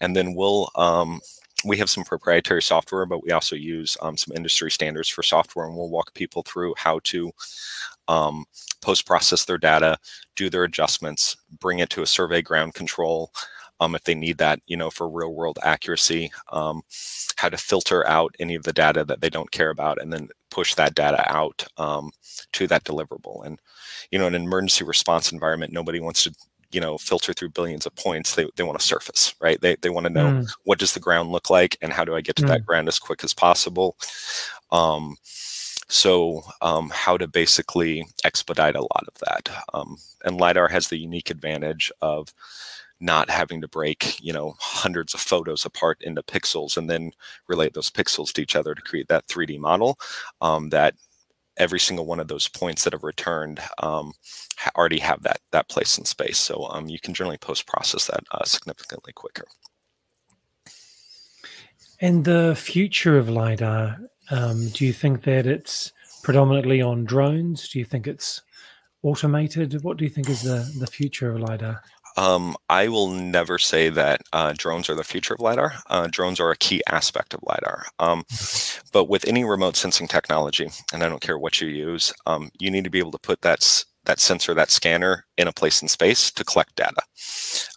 And 0.00 0.16
then 0.16 0.34
we'll, 0.34 0.70
um, 0.76 1.20
we 1.64 1.76
have 1.78 1.90
some 1.90 2.04
proprietary 2.04 2.62
software, 2.62 3.04
but 3.04 3.24
we 3.24 3.32
also 3.32 3.56
use 3.56 3.96
um, 4.00 4.16
some 4.16 4.36
industry 4.36 4.70
standards 4.70 5.08
for 5.08 5.22
software, 5.22 5.66
and 5.66 5.76
we'll 5.76 5.90
walk 5.90 6.14
people 6.14 6.42
through 6.42 6.74
how 6.78 7.00
to 7.04 7.32
um, 8.06 8.44
post-process 8.80 9.44
their 9.44 9.58
data, 9.58 9.98
do 10.36 10.48
their 10.48 10.64
adjustments, 10.64 11.36
bring 11.60 11.80
it 11.80 11.90
to 11.90 12.02
a 12.02 12.06
survey 12.06 12.40
ground 12.40 12.74
control, 12.74 13.32
um, 13.80 13.94
if 13.94 14.04
they 14.04 14.14
need 14.14 14.38
that, 14.38 14.60
you 14.66 14.76
know, 14.76 14.90
for 14.90 15.08
real 15.08 15.32
world 15.32 15.58
accuracy, 15.62 16.30
um, 16.52 16.82
how 17.36 17.48
to 17.48 17.56
filter 17.56 18.06
out 18.06 18.34
any 18.38 18.54
of 18.54 18.64
the 18.64 18.72
data 18.72 19.04
that 19.04 19.20
they 19.20 19.30
don't 19.30 19.50
care 19.50 19.70
about 19.70 20.00
and 20.00 20.12
then 20.12 20.28
push 20.50 20.74
that 20.74 20.94
data 20.94 21.24
out 21.32 21.66
um, 21.76 22.10
to 22.52 22.66
that 22.66 22.84
deliverable. 22.84 23.44
And, 23.44 23.60
you 24.10 24.18
know, 24.18 24.26
in 24.26 24.34
an 24.34 24.42
emergency 24.42 24.84
response 24.84 25.30
environment, 25.32 25.72
nobody 25.72 26.00
wants 26.00 26.24
to, 26.24 26.34
you 26.72 26.80
know, 26.80 26.98
filter 26.98 27.32
through 27.32 27.50
billions 27.50 27.86
of 27.86 27.94
points. 27.94 28.34
They, 28.34 28.48
they 28.56 28.64
want 28.64 28.78
to 28.78 28.86
surface, 28.86 29.34
right? 29.40 29.60
They, 29.60 29.76
they 29.76 29.90
want 29.90 30.06
to 30.06 30.12
know 30.12 30.26
mm. 30.26 30.50
what 30.64 30.78
does 30.78 30.94
the 30.94 31.00
ground 31.00 31.30
look 31.30 31.48
like 31.48 31.76
and 31.80 31.92
how 31.92 32.04
do 32.04 32.14
I 32.14 32.20
get 32.20 32.36
to 32.36 32.42
mm. 32.42 32.48
that 32.48 32.66
ground 32.66 32.88
as 32.88 32.98
quick 32.98 33.22
as 33.24 33.32
possible. 33.32 33.96
Um, 34.72 35.16
so 35.90 36.42
um, 36.60 36.90
how 36.92 37.16
to 37.16 37.26
basically 37.26 38.06
expedite 38.24 38.76
a 38.76 38.82
lot 38.82 39.04
of 39.06 39.14
that. 39.20 39.48
Um, 39.72 39.96
and 40.24 40.36
LiDAR 40.36 40.68
has 40.68 40.88
the 40.88 40.98
unique 40.98 41.30
advantage 41.30 41.90
of 42.02 42.28
not 43.00 43.30
having 43.30 43.60
to 43.60 43.68
break, 43.68 44.20
you 44.20 44.32
know, 44.32 44.54
hundreds 44.58 45.14
of 45.14 45.20
photos 45.20 45.64
apart 45.64 45.98
into 46.00 46.22
pixels 46.22 46.76
and 46.76 46.90
then 46.90 47.12
relate 47.48 47.74
those 47.74 47.90
pixels 47.90 48.32
to 48.32 48.42
each 48.42 48.56
other 48.56 48.74
to 48.74 48.82
create 48.82 49.08
that 49.08 49.26
3D 49.28 49.58
model 49.58 49.98
um, 50.40 50.70
that 50.70 50.94
every 51.56 51.80
single 51.80 52.06
one 52.06 52.20
of 52.20 52.28
those 52.28 52.48
points 52.48 52.84
that 52.84 52.92
have 52.92 53.04
returned 53.04 53.60
um, 53.82 54.12
already 54.76 54.98
have 54.98 55.22
that 55.22 55.40
that 55.52 55.68
place 55.68 55.98
in 55.98 56.04
space. 56.04 56.38
So 56.38 56.68
um, 56.70 56.88
you 56.88 56.98
can 56.98 57.14
generally 57.14 57.38
post 57.38 57.66
process 57.66 58.06
that 58.06 58.24
uh, 58.32 58.44
significantly 58.44 59.12
quicker. 59.12 59.46
And 62.00 62.24
the 62.24 62.54
future 62.56 63.18
of 63.18 63.28
LiDAR, 63.28 63.98
um, 64.30 64.68
do 64.68 64.86
you 64.86 64.92
think 64.92 65.24
that 65.24 65.46
it's 65.46 65.92
predominantly 66.22 66.80
on 66.80 67.04
drones? 67.04 67.68
Do 67.68 67.80
you 67.80 67.84
think 67.84 68.06
it's 68.06 68.42
automated? 69.02 69.82
What 69.82 69.96
do 69.96 70.04
you 70.04 70.10
think 70.10 70.28
is 70.28 70.42
the, 70.42 70.70
the 70.78 70.86
future 70.86 71.30
of 71.30 71.40
LiDAR? 71.40 71.82
Um, 72.18 72.56
I 72.68 72.88
will 72.88 73.06
never 73.06 73.60
say 73.60 73.90
that 73.90 74.22
uh, 74.32 74.52
drones 74.56 74.90
are 74.90 74.96
the 74.96 75.04
future 75.04 75.34
of 75.34 75.40
LiDAR. 75.40 75.74
Uh, 75.86 76.08
drones 76.10 76.40
are 76.40 76.50
a 76.50 76.56
key 76.56 76.82
aspect 76.88 77.32
of 77.32 77.44
LiDAR. 77.44 77.86
Um, 78.00 78.24
but 78.92 79.08
with 79.08 79.24
any 79.28 79.44
remote 79.44 79.76
sensing 79.76 80.08
technology, 80.08 80.68
and 80.92 81.04
I 81.04 81.08
don't 81.08 81.22
care 81.22 81.38
what 81.38 81.60
you 81.60 81.68
use, 81.68 82.12
um, 82.26 82.50
you 82.58 82.72
need 82.72 82.82
to 82.82 82.90
be 82.90 82.98
able 82.98 83.12
to 83.12 83.20
put 83.20 83.42
that, 83.42 83.84
that 84.06 84.18
sensor, 84.18 84.52
that 84.54 84.72
scanner 84.72 85.26
in 85.38 85.48
a 85.48 85.52
place 85.52 85.80
in 85.80 85.88
space 85.88 86.30
to 86.32 86.44
collect 86.44 86.74
data. 86.76 87.00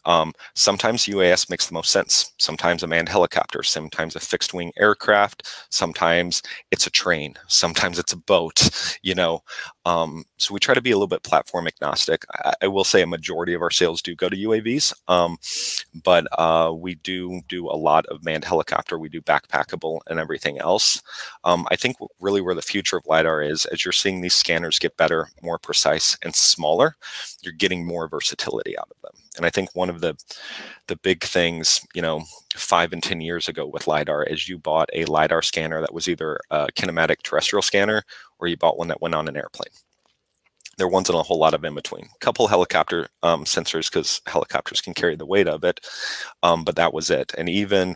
Um, 0.06 0.34
sometimes 0.56 1.06
UAS 1.06 1.50
makes 1.50 1.68
the 1.68 1.74
most 1.74 1.92
sense. 1.92 2.34
Sometimes 2.40 2.82
a 2.82 2.88
manned 2.88 3.10
helicopter, 3.10 3.62
sometimes 3.62 4.16
a 4.16 4.20
fixed 4.20 4.54
wing 4.54 4.72
aircraft, 4.78 5.48
sometimes 5.70 6.42
it's 6.72 6.88
a 6.88 6.90
train, 6.90 7.36
sometimes 7.48 8.00
it's 8.00 8.14
a 8.14 8.18
boat, 8.18 8.98
you 9.04 9.14
know. 9.14 9.44
Um, 9.86 10.26
so 10.38 10.54
we 10.54 10.60
try 10.60 10.76
to 10.76 10.82
be 10.82 10.92
a 10.92 10.96
little 10.96 11.08
bit 11.08 11.24
platform 11.24 11.68
agnostic. 11.68 12.24
I, 12.32 12.54
I, 12.64 12.68
will 12.68 12.84
say 12.84 13.02
a 13.02 13.08
majority 13.08 13.54
of 13.54 13.62
our 13.62 13.72
sales 13.72 14.02
do 14.02 14.16
go 14.16 14.30
to 14.30 14.38
UAVs, 14.38 14.94
um, 15.08 15.38
but 16.04 16.28
uh, 16.40 16.72
we 16.76 16.96
do 16.96 17.42
do 17.48 17.68
a 17.68 17.74
lot 17.74 18.06
of 18.08 18.24
manned 18.24 18.46
helicopter. 18.46 19.00
We 19.00 19.10
do 19.10 19.22
backpackable 19.22 20.02
and 20.08 20.20
everything 20.20 20.60
else. 20.60 21.02
Um, 21.44 21.68
I 21.72 21.76
think 21.76 21.98
really 22.20 22.42
where 22.42 22.56
the 22.56 22.62
future 22.62 22.98
of 22.98 23.06
LiDAR 23.08 23.42
is, 23.42 23.66
as 23.68 23.84
you're 23.84 23.92
seeing 23.92 24.22
these 24.22 24.36
scanners 24.36 24.80
get 24.80 24.98
better, 24.98 25.30
more 25.42 25.58
precise, 25.58 26.18
and 26.24 26.36
smaller, 26.36 26.96
you're 27.42 27.51
getting 27.52 27.86
more 27.86 28.08
versatility 28.08 28.78
out 28.78 28.90
of 28.90 29.02
them. 29.02 29.22
And 29.38 29.46
I 29.46 29.50
think 29.50 29.70
one 29.74 29.90
of 29.90 30.02
the 30.02 30.16
the 30.88 30.96
big 30.98 31.24
things, 31.24 31.86
you 31.94 32.02
know, 32.02 32.24
five 32.56 32.92
and 32.94 33.02
10 33.02 33.22
years 33.22 33.48
ago 33.48 33.66
with 33.66 33.88
LiDAR 33.88 34.24
is 34.24 34.50
you 34.50 34.58
bought 34.58 34.90
a 34.94 35.06
LiDAR 35.06 35.42
scanner 35.42 35.82
that 35.82 35.94
was 35.94 36.08
either 36.08 36.40
a 36.50 36.68
kinematic 36.76 37.22
terrestrial 37.24 37.62
scanner 37.62 38.04
or 38.40 38.48
you 38.48 38.58
bought 38.58 38.78
one 38.78 38.90
that 38.90 39.02
went 39.02 39.16
on 39.16 39.28
an 39.28 39.38
airplane. 39.38 39.72
There 40.78 40.88
wasn't 40.88 41.20
a 41.20 41.24
whole 41.24 41.38
lot 41.38 41.54
of 41.54 41.64
in 41.64 41.76
between. 41.76 42.06
A 42.06 42.20
couple 42.20 42.48
helicopter 42.48 43.08
um, 43.24 43.46
sensors 43.46 43.92
because 43.92 44.22
helicopters 44.26 44.82
can 44.82 44.94
carry 44.94 45.16
the 45.16 45.26
weight 45.26 45.48
of 45.48 45.64
it, 45.64 45.80
um, 46.44 46.64
but 46.64 46.76
that 46.76 46.94
was 46.94 47.10
it. 47.10 47.34
And 47.38 47.48
even 47.48 47.96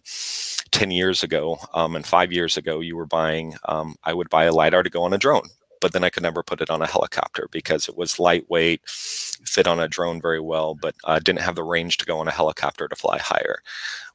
10 0.72 0.92
years 0.92 1.24
ago 1.24 1.58
um, 1.74 1.96
and 1.96 2.06
five 2.06 2.32
years 2.32 2.58
ago, 2.58 2.82
you 2.82 2.96
were 2.96 3.08
buying, 3.08 3.56
um, 3.66 3.96
I 4.04 4.14
would 4.14 4.30
buy 4.30 4.46
a 4.46 4.54
LiDAR 4.54 4.84
to 4.84 4.90
go 4.90 5.04
on 5.04 5.14
a 5.14 5.18
drone 5.18 5.50
but 5.82 5.94
then 5.94 6.04
I 6.04 6.10
could 6.10 6.24
never 6.24 6.44
put 6.44 6.62
it 6.62 6.70
on 6.70 6.82
a 6.82 6.88
helicopter 6.88 7.48
because 7.52 7.88
it 7.88 7.98
was 7.98 8.20
lightweight, 8.20 8.82
fit 8.88 9.68
on 9.68 9.80
a 9.80 9.88
drone 9.88 10.22
very 10.22 10.40
well, 10.40 10.76
but 10.76 10.96
uh, 11.04 11.20
didn't 11.20 11.42
have 11.42 11.56
the 11.56 11.64
range 11.64 11.98
to 11.98 12.06
go 12.06 12.20
on 12.20 12.28
a 12.28 12.32
helicopter 12.32 12.88
to 12.88 12.96
fly 12.96 13.18
higher. 13.20 13.60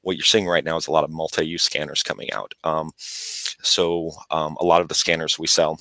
What 0.02 0.16
you're 0.16 0.24
seeing 0.24 0.46
right 0.46 0.64
now 0.64 0.76
is 0.76 0.86
a 0.86 0.92
lot 0.92 1.04
of 1.04 1.10
multi-use 1.10 1.62
scanners 1.62 2.02
coming 2.02 2.32
out. 2.32 2.54
Um, 2.64 2.90
so 2.96 4.12
um, 4.30 4.56
a 4.60 4.64
lot 4.64 4.80
of 4.80 4.88
the 4.88 4.94
scanners 4.94 5.38
we 5.38 5.46
sell 5.46 5.78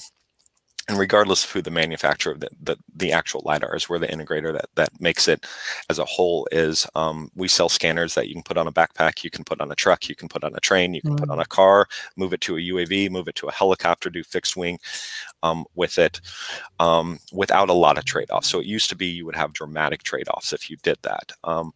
and 0.89 0.97
regardless 0.97 1.45
of 1.45 1.51
who 1.51 1.61
the 1.61 1.71
manufacturer 1.71 2.33
of 2.33 2.39
the, 2.39 2.49
the, 2.61 2.75
the, 2.95 3.11
actual 3.11 3.41
lidar 3.45 3.75
is 3.75 3.87
we're 3.87 3.99
the 3.99 4.07
integrator 4.07 4.51
that 4.51 4.69
that 4.75 4.89
makes 4.99 5.27
it 5.27 5.45
as 5.89 5.99
a 5.99 6.05
whole 6.05 6.47
is 6.51 6.87
um, 6.95 7.29
we 7.35 7.47
sell 7.47 7.69
scanners 7.69 8.15
that 8.15 8.27
you 8.27 8.33
can 8.33 8.43
put 8.43 8.57
on 8.57 8.67
a 8.67 8.71
backpack 8.71 9.23
you 9.23 9.29
can 9.29 9.43
put 9.43 9.61
on 9.61 9.71
a 9.71 9.75
truck 9.75 10.09
you 10.09 10.15
can 10.15 10.27
put 10.27 10.43
on 10.43 10.53
a 10.55 10.59
train 10.59 10.93
you 10.93 11.01
can 11.01 11.11
mm. 11.11 11.19
put 11.19 11.29
on 11.29 11.39
a 11.39 11.45
car 11.45 11.87
move 12.17 12.33
it 12.33 12.41
to 12.41 12.57
a 12.57 12.59
uav 12.59 13.09
move 13.11 13.27
it 13.27 13.35
to 13.35 13.47
a 13.47 13.51
helicopter 13.51 14.09
do 14.09 14.23
fixed 14.23 14.57
wing 14.57 14.79
um, 15.43 15.65
with 15.75 15.97
it 15.97 16.21
um, 16.79 17.19
without 17.31 17.69
a 17.69 17.73
lot 17.73 17.97
of 17.97 18.05
trade-offs. 18.05 18.49
So 18.49 18.59
it 18.59 18.65
used 18.65 18.89
to 18.89 18.95
be 18.95 19.07
you 19.07 19.25
would 19.25 19.35
have 19.35 19.53
dramatic 19.53 20.03
trade-offs 20.03 20.53
if 20.53 20.69
you 20.69 20.77
did 20.83 20.97
that 21.03 21.31
um, 21.43 21.73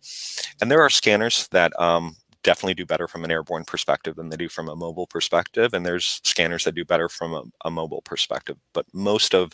and 0.61 0.71
there 0.71 0.81
are 0.81 0.89
scanners 0.89 1.47
that 1.49 1.77
um, 1.79 2.15
definitely 2.43 2.73
do 2.73 2.85
better 2.85 3.07
from 3.07 3.23
an 3.23 3.31
airborne 3.31 3.63
perspective 3.63 4.15
than 4.15 4.29
they 4.29 4.37
do 4.37 4.49
from 4.49 4.67
a 4.67 4.75
mobile 4.75 5.07
perspective 5.07 5.73
and 5.73 5.85
there's 5.85 6.19
scanners 6.23 6.65
that 6.65 6.75
do 6.75 6.85
better 6.85 7.09
from 7.09 7.33
a, 7.33 7.43
a, 7.65 7.71
mobile 7.71 8.01
perspective 8.01 8.57
but 8.73 8.85
most 8.93 9.33
of 9.33 9.53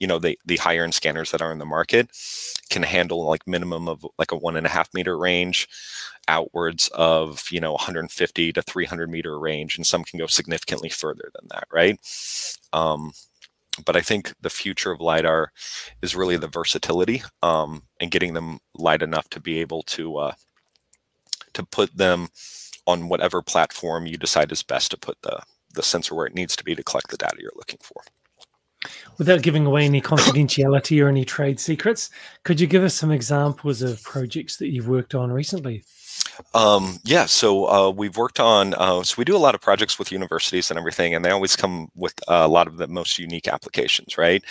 you 0.00 0.06
know 0.06 0.18
the 0.18 0.38
the 0.44 0.56
higher 0.56 0.84
end 0.84 0.94
scanners 0.94 1.30
that 1.30 1.40
are 1.40 1.52
in 1.52 1.58
the 1.58 1.64
market 1.64 2.10
can 2.68 2.82
handle 2.82 3.24
like 3.24 3.46
minimum 3.46 3.88
of 3.88 4.04
like 4.18 4.32
a 4.32 4.36
one 4.36 4.56
and 4.56 4.66
a 4.66 4.70
half 4.70 4.92
meter 4.92 5.16
range 5.16 5.68
outwards 6.28 6.88
of 6.94 7.44
you 7.50 7.60
know 7.60 7.72
150 7.72 8.52
to 8.52 8.62
300 8.62 9.08
meter 9.08 9.38
range 9.38 9.76
and 9.76 9.86
some 9.86 10.04
can 10.04 10.18
go 10.18 10.26
significantly 10.26 10.88
further 10.88 11.30
than 11.34 11.48
that 11.50 11.66
right? 11.72 11.98
Um, 12.72 13.12
but 13.84 13.96
I 13.96 14.00
think 14.00 14.34
the 14.40 14.50
future 14.50 14.90
of 14.90 15.00
LiDAR 15.00 15.52
is 16.02 16.16
really 16.16 16.36
the 16.36 16.48
versatility 16.48 17.22
um, 17.42 17.82
and 18.00 18.10
getting 18.10 18.34
them 18.34 18.58
light 18.74 19.02
enough 19.02 19.28
to 19.30 19.40
be 19.40 19.60
able 19.60 19.82
to 19.84 20.16
uh, 20.16 20.32
to 21.54 21.64
put 21.64 21.96
them 21.96 22.28
on 22.86 23.08
whatever 23.08 23.42
platform 23.42 24.06
you 24.06 24.16
decide 24.16 24.52
is 24.52 24.62
best 24.62 24.90
to 24.90 24.96
put 24.96 25.20
the, 25.22 25.40
the 25.74 25.82
sensor 25.82 26.14
where 26.14 26.26
it 26.26 26.34
needs 26.34 26.54
to 26.56 26.64
be 26.64 26.74
to 26.74 26.82
collect 26.82 27.10
the 27.10 27.16
data 27.16 27.36
you're 27.40 27.50
looking 27.56 27.80
for. 27.82 28.02
Without 29.18 29.42
giving 29.42 29.66
away 29.66 29.84
any 29.84 30.00
confidentiality 30.00 31.02
or 31.02 31.08
any 31.08 31.24
trade 31.24 31.58
secrets, 31.58 32.10
could 32.44 32.60
you 32.60 32.66
give 32.66 32.84
us 32.84 32.94
some 32.94 33.10
examples 33.10 33.82
of 33.82 34.02
projects 34.02 34.58
that 34.58 34.68
you've 34.68 34.88
worked 34.88 35.14
on 35.14 35.32
recently? 35.32 35.82
Um, 36.54 36.98
yeah, 37.04 37.26
so 37.26 37.66
uh, 37.68 37.90
we've 37.90 38.16
worked 38.16 38.40
on, 38.40 38.74
uh, 38.74 39.02
so 39.02 39.14
we 39.18 39.24
do 39.24 39.36
a 39.36 39.38
lot 39.38 39.54
of 39.54 39.60
projects 39.60 39.98
with 39.98 40.12
universities 40.12 40.70
and 40.70 40.78
everything, 40.78 41.14
and 41.14 41.24
they 41.24 41.30
always 41.30 41.56
come 41.56 41.88
with 41.94 42.14
a 42.28 42.48
lot 42.48 42.66
of 42.66 42.76
the 42.76 42.86
most 42.86 43.18
unique 43.18 43.48
applications, 43.48 44.18
right? 44.18 44.42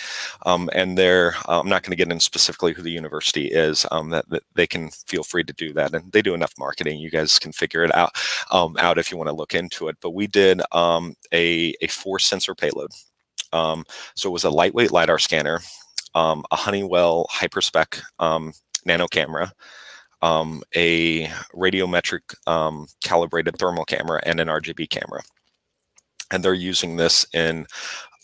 Um, 0.44 0.70
and 0.72 0.96
they're, 0.96 1.34
uh, 1.48 1.60
I'm 1.60 1.68
not 1.68 1.82
going 1.82 1.90
to 1.90 1.96
get 1.96 2.10
into 2.10 2.24
specifically 2.24 2.72
who 2.72 2.82
the 2.82 2.90
university 2.90 3.46
is, 3.46 3.86
um, 3.90 4.10
that, 4.10 4.28
that, 4.30 4.42
they 4.54 4.66
can 4.66 4.90
feel 4.90 5.22
free 5.22 5.44
to 5.44 5.52
do 5.52 5.72
that. 5.74 5.94
And 5.94 6.10
they 6.12 6.22
do 6.22 6.34
enough 6.34 6.54
marketing. 6.58 6.98
You 6.98 7.10
guys 7.10 7.38
can 7.38 7.52
figure 7.52 7.84
it 7.84 7.94
out, 7.94 8.12
um, 8.50 8.76
out 8.78 8.98
if 8.98 9.10
you 9.10 9.16
want 9.16 9.28
to 9.28 9.36
look 9.36 9.54
into 9.54 9.88
it. 9.88 9.96
But 10.00 10.10
we 10.10 10.26
did 10.26 10.62
um, 10.72 11.14
a, 11.32 11.74
a 11.80 11.88
four 11.88 12.18
sensor 12.18 12.54
payload. 12.54 12.90
Um, 13.52 13.84
so 14.14 14.28
it 14.28 14.32
was 14.32 14.44
a 14.44 14.50
lightweight 14.50 14.92
LiDAR 14.92 15.18
scanner, 15.18 15.60
a 16.14 16.42
Honeywell 16.52 17.26
Hyperspec 17.30 18.00
nano 18.86 19.06
camera, 19.08 19.52
um, 20.26 20.62
a 20.74 21.26
radiometric 21.54 22.34
um, 22.48 22.88
calibrated 23.04 23.56
thermal 23.58 23.84
camera 23.84 24.20
and 24.26 24.40
an 24.40 24.48
RGB 24.48 24.90
camera. 24.90 25.22
And 26.32 26.42
they're 26.42 26.54
using 26.54 26.96
this 26.96 27.24
in 27.32 27.66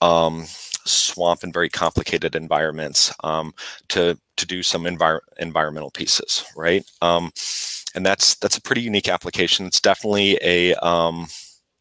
um, 0.01 0.45
swamp 0.85 1.45
and 1.45 1.53
very 1.53 1.69
complicated 1.69 2.35
environments 2.35 3.15
um, 3.23 3.55
to 3.91 4.19
to 4.37 4.47
do 4.47 4.63
some 4.65 4.83
envir 4.83 5.21
environmental 5.39 5.93
pieces, 5.93 6.45
right? 6.57 6.85
Um, 7.01 7.31
and 7.95 8.05
that's 8.05 8.35
that's 8.37 8.57
a 8.57 8.63
pretty 8.63 8.83
unique 8.83 9.09
application. 9.09 9.67
It's 9.67 9.81
definitely 9.81 10.39
a 10.43 10.75
um, 10.77 11.29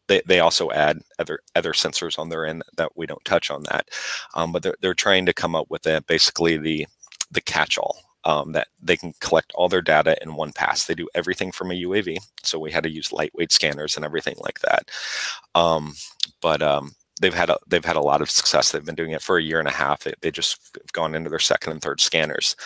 they, 0.06 0.22
they 0.26 0.38
also 0.38 0.70
add 0.70 1.00
other 1.18 1.40
other 1.56 1.72
sensors 1.72 2.16
on 2.16 2.28
their 2.28 2.46
end 2.46 2.62
that 2.76 2.96
we 2.96 3.06
don't 3.06 3.24
touch 3.24 3.50
on 3.50 3.64
that, 3.64 3.88
but 4.52 4.62
they're 4.62 4.76
they're 4.80 4.94
trying 4.94 5.26
to 5.26 5.34
come 5.34 5.56
up 5.56 5.66
with 5.68 5.84
a, 5.88 6.00
basically 6.06 6.56
the 6.56 6.86
the 7.32 7.40
catch-all 7.40 8.11
um, 8.24 8.52
that 8.52 8.68
they 8.80 8.96
can 8.96 9.14
collect 9.20 9.52
all 9.54 9.68
their 9.68 9.82
data 9.82 10.16
in 10.22 10.34
one 10.34 10.52
pass. 10.52 10.84
They 10.84 10.94
do 10.94 11.08
everything 11.14 11.52
from 11.52 11.70
a 11.70 11.82
UAV, 11.82 12.18
so 12.42 12.58
we 12.58 12.70
had 12.70 12.84
to 12.84 12.90
use 12.90 13.12
lightweight 13.12 13.52
scanners 13.52 13.96
and 13.96 14.04
everything 14.04 14.36
like 14.40 14.60
that. 14.60 14.90
Um, 15.54 15.94
but 16.40 16.62
um, 16.62 16.92
they've 17.22 17.32
had 17.32 17.48
a, 17.48 17.56
they've 17.66 17.84
had 17.84 17.96
a 17.96 18.00
lot 18.00 18.20
of 18.20 18.28
success. 18.28 18.72
They've 18.72 18.84
been 18.84 18.96
doing 18.96 19.12
it 19.12 19.22
for 19.22 19.38
a 19.38 19.42
year 19.42 19.60
and 19.60 19.68
a 19.68 19.72
half. 19.72 20.02
They, 20.02 20.12
they 20.20 20.30
just 20.30 20.58
have 20.76 20.92
gone 20.92 21.14
into 21.14 21.30
their 21.30 21.38
second 21.38 21.72
and 21.72 21.80
third 21.80 22.00
scanners, 22.00 22.56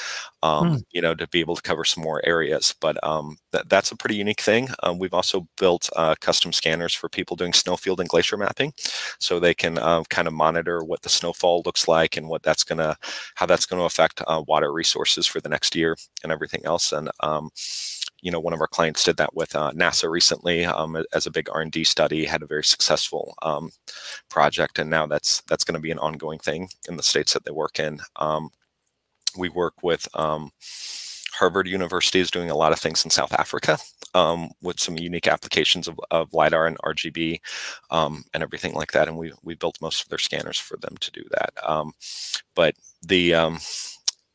um, 0.43 0.69
hmm. 0.69 0.77
you 0.91 1.03
know, 1.03 1.15
to 1.15 1.29
be 1.29 1.41
able 1.41 1.55
to 1.55 1.63
cover 1.63 1.85
some 1.85 2.03
more 2.03 2.21
areas. 2.25 2.75
But 2.81 2.97
um, 3.05 3.37
th 3.53 3.65
that's 3.69 3.93
a 3.93 3.97
pretty 3.97 4.17
unique 4.17 4.41
thing. 4.41 4.69
Um, 4.83 4.99
we've 4.99 5.15
also 5.15 5.47
built 5.59 5.89
uh, 5.95 6.15
custom 6.21 6.53
scanners 6.53 6.95
for 6.95 7.09
people 7.09 7.37
doing 7.37 7.53
snowfield 7.53 8.01
and 8.01 8.09
glacier 8.09 8.37
mapping, 8.37 8.73
so 9.19 9.39
they 9.39 9.55
can 9.55 9.79
uh, 9.79 10.03
kind 10.09 10.27
of 10.29 10.35
monitor 10.35 10.83
what 10.83 11.03
the 11.03 11.09
snowfall 11.09 11.63
looks 11.67 11.87
like 11.87 12.17
and 12.17 12.29
what 12.29 12.43
that's 12.43 12.65
gonna, 12.65 12.97
how 13.35 13.47
that's 13.47 13.67
going 13.67 13.81
to 13.81 13.87
affect 13.87 14.23
uh, 14.27 14.43
water 14.49 14.73
resources 14.73 15.27
for 15.27 15.41
the 15.41 15.49
next 15.51 15.77
year 15.77 15.97
and 16.23 16.33
everything 16.33 16.63
else. 16.65 16.93
And 16.93 17.11
um, 17.21 17.51
you 18.27 18.33
know, 18.33 18.41
one 18.41 18.53
of 18.53 18.61
our 18.61 18.67
clients 18.67 19.05
did 19.05 19.19
that 19.19 19.37
with 19.37 19.55
uh, 19.55 19.71
NASA 19.71 20.11
recently 20.11 20.65
um, 20.65 21.01
as 21.15 21.29
a 21.29 21.31
big 21.31 21.49
R&D 21.49 21.85
study, 21.85 22.25
had 22.25 22.43
a 22.43 22.47
very 22.47 22.65
successful 22.65 23.37
um, 23.43 23.71
project, 24.29 24.81
and 24.81 24.91
now 24.91 25.07
that's 25.07 25.43
that's 25.43 25.63
going 25.63 25.77
to 25.77 25.81
be 25.81 25.93
an 25.93 26.01
ongoing 26.01 26.41
thing 26.41 26.69
in 26.89 26.97
the 26.97 27.05
states 27.05 27.33
that 27.35 27.45
they 27.45 27.53
work 27.53 27.79
in. 27.79 28.01
Um, 28.17 28.51
we 29.39 29.49
work 29.49 29.75
with 29.85 30.09
um, 30.15 30.51
Harvard 31.35 31.69
University 31.69 32.19
is 32.19 32.33
doing 32.33 32.51
a 32.51 32.57
lot 32.57 32.73
of 32.73 32.81
things 32.81 33.05
in 33.05 33.13
South 33.13 33.33
Africa 33.33 33.79
um, 34.13 34.51
with 34.61 34.81
some 34.81 34.99
unique 34.99 35.29
applications 35.29 35.87
of, 35.87 36.01
of 36.11 36.35
LiDAR 36.35 36.67
and 36.67 36.79
RGB 36.79 37.39
um, 37.93 38.25
and 38.35 38.43
everything 38.43 38.75
like 38.75 38.91
that. 38.91 39.07
And 39.07 39.17
we, 39.17 39.33
we 39.45 39.55
built 39.55 39.79
most 39.81 40.03
of 40.03 40.09
their 40.09 40.19
scanners 40.19 40.59
for 40.59 40.77
them 40.79 40.97
to 40.99 41.11
do 41.13 41.23
that. 41.31 41.51
Um, 41.63 41.93
but 42.57 42.75
the 43.07 43.35
um, 43.35 43.59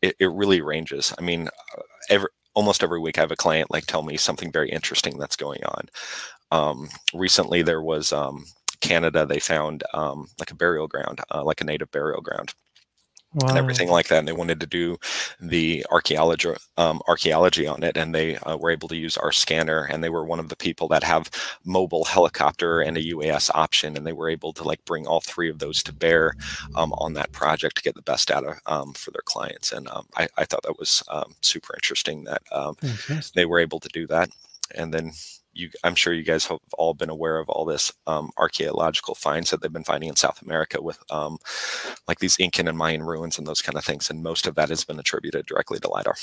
it, 0.02 0.16
it, 0.18 0.32
really 0.32 0.62
ranges. 0.62 1.14
I 1.18 1.22
mean, 1.22 1.50
uh, 1.78 1.82
every, 2.10 2.30
almost 2.54 2.84
every 2.84 3.00
week 3.00 3.18
I 3.18 3.22
have 3.22 3.32
a 3.32 3.36
client 3.36 3.72
like 3.72 3.86
tell 3.86 4.04
me 4.04 4.18
something 4.18 4.52
very 4.52 4.70
interesting 4.70 5.18
that's 5.18 5.36
going 5.36 5.64
on. 5.64 5.90
Um, 6.52 6.90
recently, 7.14 7.62
there 7.62 7.82
was 7.82 8.12
um, 8.12 8.46
Canada, 8.82 9.26
they 9.26 9.40
found 9.40 9.84
um, 9.94 10.28
like 10.40 10.52
a 10.52 10.56
burial 10.56 10.88
ground, 10.88 11.22
uh, 11.34 11.44
like 11.44 11.62
a 11.62 11.66
native 11.66 11.92
burial 11.92 12.22
ground 12.22 12.54
wow. 13.34 13.50
and 13.50 13.58
everything 13.58 13.90
like 13.90 14.08
that. 14.08 14.20
And 14.20 14.28
they 14.28 14.34
wanted 14.34 14.60
to 14.60 14.68
do 14.68 14.98
the 15.40 15.86
archaeology 15.92 16.50
um, 16.78 17.02
archaeology 17.08 17.68
on 17.68 17.84
it, 17.84 17.98
and 17.98 18.14
they 18.14 18.38
uh, 18.38 18.58
were 18.58 18.72
able 18.72 18.88
to 18.90 18.96
use 18.96 19.18
our 19.18 19.32
scanner. 19.32 19.84
And 19.84 20.04
they 20.04 20.10
were 20.10 20.26
one 20.26 20.40
of 20.40 20.50
the 20.50 20.56
people 20.56 20.88
that 20.90 21.04
have 21.04 21.30
mobile 21.64 22.06
helicopter 22.06 22.82
and 22.82 22.98
a 22.98 23.04
UAS 23.04 23.50
option, 23.54 23.96
and 23.96 24.06
they 24.06 24.14
were 24.14 24.30
able 24.30 24.54
to 24.54 24.64
like 24.64 24.84
bring 24.86 25.08
all 25.08 25.22
three 25.22 25.50
of 25.50 25.60
those 25.60 25.84
to 25.84 25.94
bear 25.94 26.34
um, 26.76 26.94
on 26.94 27.14
that 27.14 27.32
project 27.32 27.78
to 27.78 27.84
get 27.84 27.96
the 27.96 28.02
best 28.02 28.28
data 28.28 28.56
um, 28.66 28.94
for 28.94 29.12
their 29.12 29.22
clients. 29.26 29.72
And 29.72 29.88
um, 29.90 30.08
I, 30.16 30.28
I, 30.38 30.46
thought 30.46 30.64
that 30.64 30.80
was 30.80 31.04
um, 31.08 31.36
super 31.42 31.74
interesting 31.76 32.24
that 32.26 32.42
um, 32.52 32.76
they 33.36 33.46
were 33.46 33.60
able 33.60 33.80
to 33.80 33.90
do 33.90 34.08
that. 34.08 34.30
And 34.76 34.94
then 34.94 35.12
you, 35.54 35.70
I'm 35.84 35.96
sure 35.96 36.14
you 36.14 36.24
guys 36.24 36.46
have 36.46 36.60
all 36.78 36.94
been 36.94 37.10
aware 37.10 37.38
of 37.38 37.50
all 37.50 37.66
this 37.66 37.92
um, 38.08 38.32
archaeological 38.38 39.16
finds 39.16 39.50
that 39.50 39.62
they've 39.62 39.72
been 39.72 39.84
finding 39.84 40.10
in 40.10 40.16
South 40.16 40.42
America 40.42 40.82
with 40.82 41.00
um, 41.12 41.38
like 42.08 42.20
these 42.20 42.38
Incan 42.40 42.68
and 42.68 42.78
Mayan 42.78 43.04
ruins 43.04 43.38
and 43.38 43.48
those 43.48 43.62
kind 43.62 43.78
of 43.78 43.86
things. 43.86 44.10
And 44.10 44.24
most 44.24 44.48
of 44.48 44.56
that 44.56 44.70
has 44.70 44.84
been 44.84 45.00
attributed 45.00 45.46
directly 45.46 45.80
to 45.80 45.90
LIDAR. 45.90 46.16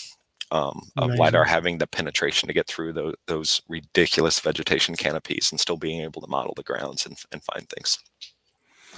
Um, 0.51 0.91
of 0.97 1.11
LIDAR 1.11 1.45
having 1.45 1.77
the 1.77 1.87
penetration 1.87 2.47
to 2.47 2.55
get 2.55 2.67
through 2.67 2.95
those, 2.95 3.15
those 3.27 3.63
ridiculous 3.69 4.41
vegetation 4.41 4.97
canopies 4.97 5.51
and 5.51 5.61
still 5.61 5.77
being 5.77 6.01
able 6.01 6.23
to 6.23 6.29
model 6.29 6.55
the 6.57 6.63
grounds 6.63 7.05
and, 7.05 7.19
and 7.31 7.43
find 7.45 7.69
things. 7.69 7.99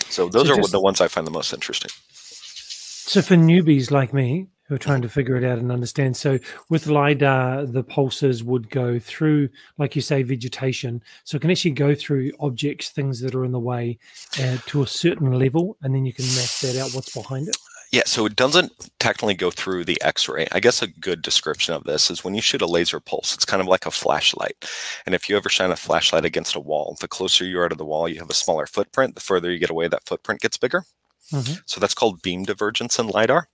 So 0.08 0.28
those 0.28 0.46
so 0.46 0.58
are 0.58 0.66
the 0.68 0.80
ones 0.80 1.00
I 1.00 1.08
find 1.08 1.26
the 1.26 1.32
most 1.32 1.52
interesting. 1.52 1.90
So 2.12 3.20
for 3.22 3.34
newbies 3.34 3.90
like 3.90 4.14
me, 4.14 4.46
who 4.70 4.76
are 4.76 4.78
trying 4.78 5.02
to 5.02 5.08
figure 5.08 5.34
it 5.34 5.42
out 5.42 5.58
and 5.58 5.72
understand. 5.72 6.16
So 6.16 6.38
with 6.68 6.86
LiDAR, 6.86 7.66
the 7.66 7.82
pulses 7.82 8.44
would 8.44 8.70
go 8.70 9.00
through, 9.00 9.48
like 9.78 9.96
you 9.96 10.00
say, 10.00 10.22
vegetation. 10.22 11.02
So 11.24 11.36
it 11.36 11.40
can 11.40 11.50
actually 11.50 11.72
go 11.72 11.92
through 11.92 12.30
objects, 12.38 12.90
things 12.90 13.18
that 13.20 13.34
are 13.34 13.44
in 13.44 13.50
the 13.50 13.58
way 13.58 13.98
uh, 14.40 14.58
to 14.66 14.84
a 14.84 14.86
certain 14.86 15.32
level, 15.32 15.76
and 15.82 15.92
then 15.92 16.06
you 16.06 16.12
can 16.12 16.24
map 16.24 16.50
that 16.62 16.76
out 16.80 16.94
what's 16.94 17.12
behind 17.12 17.48
it. 17.48 17.56
Yeah, 17.90 18.04
so 18.06 18.26
it 18.26 18.36
doesn't 18.36 18.72
technically 19.00 19.34
go 19.34 19.50
through 19.50 19.86
the 19.86 20.00
X-ray. 20.02 20.46
I 20.52 20.60
guess 20.60 20.80
a 20.80 20.86
good 20.86 21.20
description 21.20 21.74
of 21.74 21.82
this 21.82 22.08
is 22.08 22.22
when 22.22 22.36
you 22.36 22.40
shoot 22.40 22.62
a 22.62 22.66
laser 22.66 23.00
pulse, 23.00 23.34
it's 23.34 23.44
kind 23.44 23.60
of 23.60 23.66
like 23.66 23.86
a 23.86 23.90
flashlight. 23.90 24.70
And 25.04 25.16
if 25.16 25.28
you 25.28 25.36
ever 25.36 25.48
shine 25.48 25.72
a 25.72 25.76
flashlight 25.76 26.24
against 26.24 26.54
a 26.54 26.60
wall, 26.60 26.96
the 27.00 27.08
closer 27.08 27.44
you 27.44 27.58
are 27.58 27.68
to 27.68 27.74
the 27.74 27.84
wall, 27.84 28.08
you 28.08 28.20
have 28.20 28.30
a 28.30 28.34
smaller 28.34 28.66
footprint. 28.66 29.16
The 29.16 29.20
further 29.20 29.50
you 29.50 29.58
get 29.58 29.70
away, 29.70 29.88
that 29.88 30.06
footprint 30.06 30.40
gets 30.40 30.56
bigger. 30.56 30.84
Mm 31.32 31.42
-hmm. 31.42 31.58
So 31.66 31.80
that's 31.80 31.94
called 31.94 32.22
beam 32.22 32.44
divergence 32.44 33.02
in 33.02 33.08
LiDAR. 33.08 33.48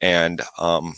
And 0.00 0.42
um, 0.58 0.94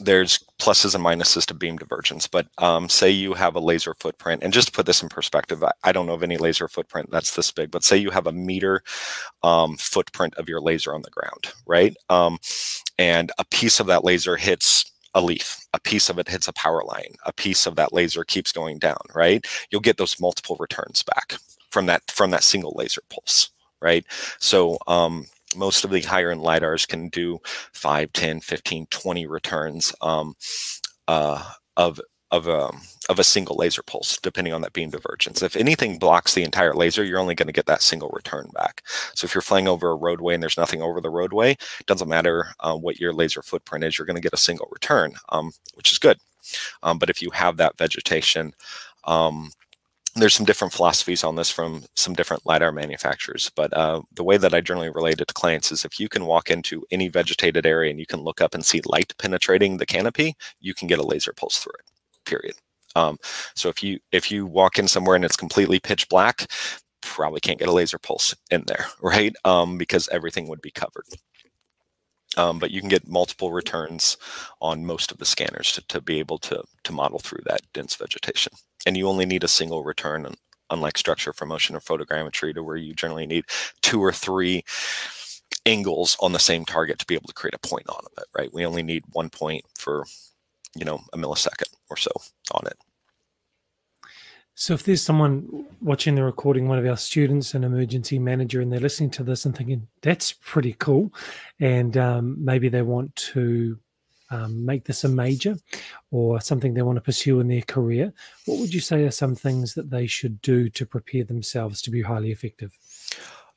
there's 0.00 0.42
pluses 0.58 0.94
and 0.94 1.04
minuses 1.04 1.44
to 1.46 1.54
beam 1.54 1.76
divergence. 1.76 2.26
But 2.26 2.48
um, 2.58 2.88
say 2.88 3.10
you 3.10 3.34
have 3.34 3.54
a 3.54 3.60
laser 3.60 3.94
footprint, 3.94 4.42
and 4.42 4.52
just 4.52 4.68
to 4.68 4.72
put 4.72 4.86
this 4.86 5.02
in 5.02 5.08
perspective, 5.08 5.62
I, 5.62 5.72
I, 5.84 5.92
don't 5.92 6.06
know 6.06 6.14
of 6.14 6.22
any 6.22 6.38
laser 6.38 6.68
footprint 6.68 7.10
that's 7.10 7.36
this 7.36 7.52
big, 7.52 7.70
but 7.70 7.84
say 7.84 7.96
you 7.96 8.10
have 8.10 8.26
a 8.26 8.32
meter 8.32 8.82
um, 9.42 9.76
footprint 9.76 10.34
of 10.36 10.48
your 10.48 10.60
laser 10.60 10.94
on 10.94 11.02
the 11.02 11.10
ground, 11.10 11.52
right? 11.66 11.94
Um, 12.08 12.38
and 12.98 13.30
a 13.38 13.44
piece 13.44 13.78
of 13.78 13.86
that 13.86 14.04
laser 14.04 14.36
hits 14.36 14.90
a 15.14 15.20
leaf, 15.20 15.58
a 15.74 15.80
piece 15.80 16.08
of 16.08 16.18
it 16.18 16.28
hits 16.28 16.48
a 16.48 16.52
power 16.52 16.82
line, 16.84 17.14
a 17.26 17.32
piece 17.32 17.66
of 17.66 17.76
that 17.76 17.92
laser 17.92 18.24
keeps 18.24 18.52
going 18.52 18.78
down, 18.78 19.00
right? 19.14 19.46
You'll 19.70 19.80
get 19.80 19.98
those 19.98 20.20
multiple 20.20 20.56
returns 20.58 21.02
back 21.02 21.34
from 21.70 21.86
that 21.86 22.10
from 22.10 22.30
that 22.30 22.42
single 22.42 22.72
laser 22.76 23.02
pulse 23.10 23.50
right? 23.82 24.04
So 24.38 24.78
um, 24.86 25.26
most 25.56 25.84
of 25.84 25.90
the 25.90 26.02
higher 26.02 26.30
end 26.30 26.40
LiDARs 26.42 26.86
can 26.86 27.08
do 27.08 27.38
5, 27.72 28.12
10, 28.12 28.40
15, 28.40 28.86
20 28.90 29.26
returns 29.26 29.94
um, 30.00 30.34
uh, 31.08 31.42
of 31.76 32.00
of 32.30 32.46
a, 32.46 32.66
um, 32.66 32.80
of 33.08 33.18
a 33.18 33.24
single 33.24 33.56
laser 33.56 33.82
pulse, 33.82 34.18
depending 34.18 34.52
on 34.52 34.60
that 34.62 34.72
beam 34.72 34.90
divergence. 34.90 35.42
If 35.42 35.56
anything 35.56 35.98
blocks 35.98 36.34
the 36.34 36.44
entire 36.44 36.74
laser, 36.74 37.02
you're 37.02 37.18
only 37.18 37.34
going 37.34 37.48
to 37.48 37.52
get 37.52 37.66
that 37.66 37.82
single 37.82 38.08
return 38.10 38.48
back. 38.54 38.82
So 39.14 39.24
if 39.24 39.34
you're 39.34 39.42
flying 39.42 39.66
over 39.66 39.90
a 39.90 39.96
roadway 39.96 40.34
and 40.34 40.42
there's 40.42 40.56
nothing 40.56 40.80
over 40.80 41.00
the 41.00 41.10
roadway, 41.10 41.52
it 41.52 41.86
doesn't 41.86 42.08
matter 42.08 42.48
uh, 42.60 42.76
what 42.76 43.00
your 43.00 43.12
laser 43.12 43.42
footprint 43.42 43.84
is, 43.84 43.98
you're 43.98 44.06
going 44.06 44.16
to 44.16 44.22
get 44.22 44.32
a 44.32 44.36
single 44.36 44.68
return, 44.70 45.14
um, 45.30 45.50
which 45.74 45.90
is 45.90 45.98
good. 45.98 46.18
Um, 46.82 46.98
but 46.98 47.10
if 47.10 47.20
you 47.20 47.30
have 47.30 47.56
that 47.56 47.76
vegetation, 47.76 48.54
um, 49.04 49.50
there's 50.16 50.34
some 50.34 50.46
different 50.46 50.72
philosophies 50.72 51.22
on 51.22 51.36
this 51.36 51.50
from 51.50 51.84
some 51.94 52.14
different 52.14 52.44
lidar 52.46 52.72
manufacturers 52.72 53.50
but 53.54 53.72
uh, 53.76 54.00
the 54.12 54.24
way 54.24 54.36
that 54.36 54.54
i 54.54 54.60
generally 54.60 54.90
relate 54.90 55.20
it 55.20 55.28
to 55.28 55.34
clients 55.34 55.70
is 55.72 55.84
if 55.84 56.00
you 56.00 56.08
can 56.08 56.26
walk 56.26 56.50
into 56.50 56.84
any 56.90 57.08
vegetated 57.08 57.66
area 57.66 57.90
and 57.90 58.00
you 58.00 58.06
can 58.06 58.20
look 58.20 58.40
up 58.40 58.54
and 58.54 58.64
see 58.64 58.80
light 58.86 59.14
penetrating 59.18 59.76
the 59.76 59.86
canopy 59.86 60.34
you 60.60 60.74
can 60.74 60.88
get 60.88 60.98
a 60.98 61.06
laser 61.06 61.32
pulse 61.32 61.58
through 61.58 61.72
it 61.78 61.90
period. 62.24 62.54
Um, 62.96 63.18
so 63.54 63.68
if 63.68 63.82
you 63.82 64.00
if 64.12 64.30
you 64.30 64.46
walk 64.46 64.78
in 64.78 64.88
somewhere 64.88 65.16
and 65.16 65.24
it's 65.24 65.36
completely 65.36 65.78
pitch 65.80 66.08
black 66.08 66.46
probably 67.02 67.40
can't 67.40 67.58
get 67.58 67.68
a 67.68 67.72
laser 67.72 67.98
pulse 67.98 68.34
in 68.50 68.64
there 68.66 68.86
right? 69.02 69.34
Um, 69.44 69.78
because 69.78 70.08
everything 70.10 70.48
would 70.48 70.60
be 70.60 70.70
covered. 70.70 71.04
Um, 72.36 72.58
but 72.60 72.70
you 72.70 72.80
can 72.80 72.88
get 72.88 73.08
multiple 73.08 73.52
returns 73.52 74.16
on 74.60 74.86
most 74.86 75.10
of 75.10 75.18
the 75.18 75.24
scanners 75.24 75.72
to, 75.72 75.86
to 75.88 76.00
be 76.00 76.20
able 76.20 76.38
to, 76.38 76.62
to 76.84 76.92
model 76.92 77.18
through 77.18 77.42
that 77.46 77.62
dense 77.74 77.96
vegetation. 77.96 78.52
And 78.86 78.96
you 78.96 79.08
only 79.08 79.26
need 79.26 79.44
a 79.44 79.48
single 79.48 79.84
return, 79.84 80.34
unlike 80.70 80.96
structure 80.96 81.32
for 81.32 81.46
motion 81.46 81.76
or 81.76 81.80
photogrammetry, 81.80 82.54
to 82.54 82.62
where 82.62 82.76
you 82.76 82.94
generally 82.94 83.26
need 83.26 83.44
two 83.82 84.02
or 84.02 84.12
three 84.12 84.64
angles 85.66 86.16
on 86.20 86.32
the 86.32 86.38
same 86.38 86.64
target 86.64 86.98
to 86.98 87.06
be 87.06 87.14
able 87.14 87.28
to 87.28 87.34
create 87.34 87.54
a 87.54 87.68
point 87.68 87.88
on 87.88 88.02
it, 88.16 88.24
right? 88.36 88.52
We 88.52 88.64
only 88.64 88.82
need 88.82 89.04
one 89.12 89.28
point 89.30 89.64
for, 89.78 90.04
you 90.74 90.84
know, 90.84 91.00
a 91.12 91.18
millisecond 91.18 91.74
or 91.90 91.96
so 91.96 92.10
on 92.52 92.66
it. 92.66 92.78
So 94.54 94.74
if 94.74 94.82
there's 94.82 95.02
someone 95.02 95.66
watching 95.80 96.16
the 96.16 96.22
recording, 96.22 96.68
one 96.68 96.78
of 96.78 96.86
our 96.86 96.96
students, 96.96 97.54
an 97.54 97.64
emergency 97.64 98.18
manager, 98.18 98.60
and 98.60 98.70
they're 98.70 98.78
listening 98.78 99.10
to 99.12 99.24
this 99.24 99.46
and 99.46 99.56
thinking 99.56 99.88
that's 100.02 100.32
pretty 100.32 100.74
cool, 100.74 101.14
and 101.58 101.96
um, 101.96 102.36
maybe 102.44 102.68
they 102.68 102.82
want 102.82 103.16
to 103.16 103.78
um, 104.30 104.64
make 104.64 104.84
this 104.84 105.04
a 105.04 105.08
major 105.08 105.56
or 106.10 106.40
something 106.40 106.74
they 106.74 106.82
want 106.82 106.96
to 106.96 107.02
pursue 107.02 107.40
in 107.40 107.48
their 107.48 107.62
career, 107.62 108.12
what 108.46 108.58
would 108.58 108.72
you 108.72 108.80
say 108.80 109.04
are 109.04 109.10
some 109.10 109.34
things 109.34 109.74
that 109.74 109.90
they 109.90 110.06
should 110.06 110.40
do 110.42 110.68
to 110.70 110.86
prepare 110.86 111.24
themselves 111.24 111.82
to 111.82 111.90
be 111.90 112.02
highly 112.02 112.30
effective? 112.30 112.76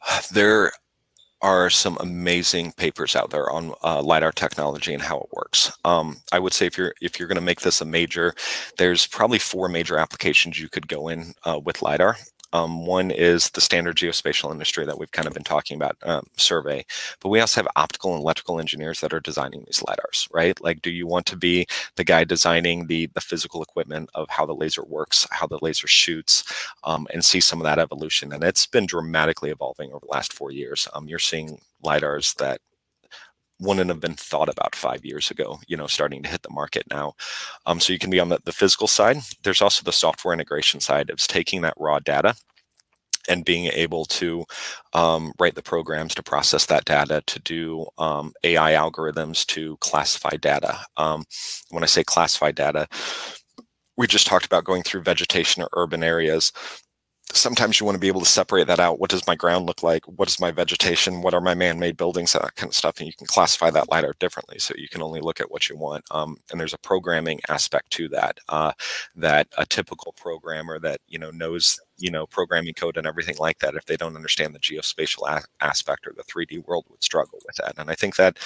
There 0.32 0.72
are 1.44 1.70
some 1.70 1.98
amazing 2.00 2.72
papers 2.72 3.16
out 3.16 3.30
there 3.30 3.52
on 3.52 3.74
uh, 3.84 4.02
lidar 4.02 4.32
technology 4.32 4.94
and 4.94 5.04
how 5.04 5.18
it 5.18 5.28
works. 5.34 5.78
Um, 5.84 6.22
I 6.32 6.40
would 6.40 6.54
say 6.54 6.66
if 6.66 6.78
you're 6.78 6.94
if 7.02 7.20
you're 7.20 7.28
going 7.28 7.36
to 7.36 7.42
make 7.42 7.62
this 7.62 7.82
a 7.82 7.86
major, 7.86 8.34
there's 8.78 9.06
probably 9.06 9.40
four 9.40 9.68
major 9.68 9.98
applications 9.98 10.60
you 10.60 10.70
could 10.70 10.88
go 10.88 11.10
in 11.10 11.34
uh, 11.44 11.60
with 11.64 11.82
lidar. 11.82 12.16
Um, 12.54 12.86
one 12.86 13.12
is 13.12 13.50
the 13.52 13.62
standard 13.62 13.98
geospatial 13.98 14.52
industry 14.52 14.86
that 14.86 14.98
we've 14.98 15.12
kind 15.12 15.28
of 15.28 15.34
been 15.34 15.44
talking 15.44 15.76
about, 15.76 15.98
um, 16.04 16.28
survey. 16.38 16.86
But 17.20 17.30
we 17.30 17.42
also 17.42 17.62
have 17.62 17.68
optical 17.76 18.14
and 18.14 18.22
electrical 18.22 18.60
engineers 18.60 19.02
that 19.02 19.14
are 19.14 19.20
designing 19.20 19.64
these 19.66 19.82
lidars, 19.82 20.28
right? 20.34 20.60
Like, 20.62 20.82
do 20.82 20.92
you 20.92 21.08
want 21.08 21.26
to 21.28 21.36
be 21.36 21.68
the 21.98 22.04
guy 22.06 22.24
designing 22.24 22.88
the 22.88 23.08
the 23.14 23.22
physical 23.22 23.62
equipment 23.64 24.10
of 24.16 24.30
how 24.30 24.46
the 24.46 24.56
laser 24.56 24.84
works, 24.84 25.28
how 25.32 25.48
the 25.48 25.60
laser 25.62 25.88
shoots, 25.88 26.44
um, 26.84 27.08
and 27.14 27.26
see 27.26 27.42
some 27.42 27.60
of 27.60 27.66
that 27.66 27.80
evolution? 27.80 28.32
And 28.34 28.44
it's 28.44 28.66
been 28.68 28.86
dramatically 28.86 29.50
evolving 29.50 29.92
over 29.92 30.06
the 30.06 30.12
last 30.12 30.34
four 30.34 30.52
years. 30.52 30.88
Um, 30.94 31.08
you're 31.08 31.20
seeing 31.20 31.60
lidars 31.84 32.36
that 32.38 32.62
wouldn't 33.64 33.90
have 33.90 34.00
been 34.00 34.16
thought 34.16 34.50
about 34.50 34.76
five 34.76 35.06
years 35.06 35.32
ago, 35.32 35.60
you 35.68 35.78
know, 35.78 35.88
starting 35.88 36.22
to 36.24 36.30
hit 36.30 36.44
the 36.44 36.50
market 36.50 36.84
now. 36.92 37.14
Um, 37.66 37.80
so 37.80 37.94
you 37.94 38.00
can 38.00 38.10
be 38.10 38.20
on 38.20 38.30
the, 38.30 38.40
the 38.44 38.52
physical 38.52 38.88
side. 38.88 39.18
There's 39.44 39.62
also 39.62 39.84
the 39.84 39.92
software 39.92 40.34
integration 40.34 40.80
side. 40.80 41.10
It's 41.10 41.28
taking 41.28 41.62
that 41.62 41.76
raw 41.78 42.00
data 42.00 42.36
and 43.30 43.46
being 43.46 43.66
able 43.68 44.06
to 44.06 44.44
um, 44.94 45.32
write 45.40 45.56
the 45.56 45.62
programs 45.62 46.14
to 46.16 46.24
process 46.24 46.66
that 46.66 46.86
data, 46.86 47.24
to 47.26 47.40
do 47.40 47.86
um, 47.98 48.34
AI 48.44 48.74
algorithms 48.74 49.46
to 49.48 49.78
classify 49.78 50.36
data. 50.36 50.80
Um, 50.98 51.24
when 51.70 51.84
I 51.84 51.88
say 51.88 52.04
classify 52.04 52.52
data, 52.52 52.88
we 53.96 54.08
just 54.08 54.28
talked 54.28 54.46
about 54.46 54.66
going 54.66 54.84
through 54.84 55.04
vegetation 55.04 55.64
or 55.64 55.70
urban 55.74 56.04
areas 56.04 56.52
sometimes 57.32 57.80
you 57.80 57.86
want 57.86 57.96
to 57.96 58.00
be 58.00 58.08
able 58.08 58.22
to 58.22 58.28
separate 58.28 58.68
that 58.68 58.80
out. 58.80 59.00
What 59.00 59.10
does 59.10 59.26
my 59.26 59.36
ground 59.36 59.66
look 59.66 59.82
like? 59.82 60.06
What 60.06 60.28
is 60.28 60.40
my 60.40 60.52
vegetation? 60.52 61.22
What 61.22 61.34
are 61.34 61.42
my 61.42 61.56
man-made 61.56 61.98
buildings? 61.98 62.34
That 62.34 62.56
kind 62.56 62.70
of 62.70 62.76
stuff. 62.76 63.00
And 63.00 63.08
you 63.08 63.14
can 63.14 63.28
classify 63.28 63.70
that 63.72 63.90
lidar 63.90 64.14
differently. 64.20 64.60
So 64.60 64.74
you 64.78 64.90
can 64.90 65.02
only 65.02 65.22
look 65.22 65.40
at 65.40 65.52
what 65.52 65.70
you 65.70 65.78
want. 65.78 66.04
Um, 66.12 66.38
and 66.52 66.60
there's 66.60 66.74
a 66.74 66.80
programming 66.80 67.40
aspect 67.50 67.92
to 67.92 68.08
that, 68.10 68.40
uh, 68.50 68.74
that 69.16 69.48
a 69.58 69.66
typical 69.66 70.14
programmer 70.14 70.80
that, 70.80 71.00
you 71.08 71.18
know, 71.20 71.32
knows 71.32 71.80
you 71.98 72.10
know 72.10 72.26
programming 72.26 72.74
code 72.74 72.98
and 72.98 73.06
everything 73.06 73.36
like 73.40 73.60
that 73.60 73.76
if 73.76 73.86
they 73.86 73.96
don't 73.96 74.16
understand 74.16 74.54
the 74.54 74.60
geospatial 74.60 75.42
aspect 75.62 76.08
or 76.08 76.14
the 76.16 76.24
3d 76.24 76.66
world 76.66 76.86
would 76.90 77.04
struggle 77.04 77.40
with 77.46 77.56
that 77.58 77.78
and 77.78 77.90
i 77.90 77.94
think 77.94 78.16
that 78.16 78.38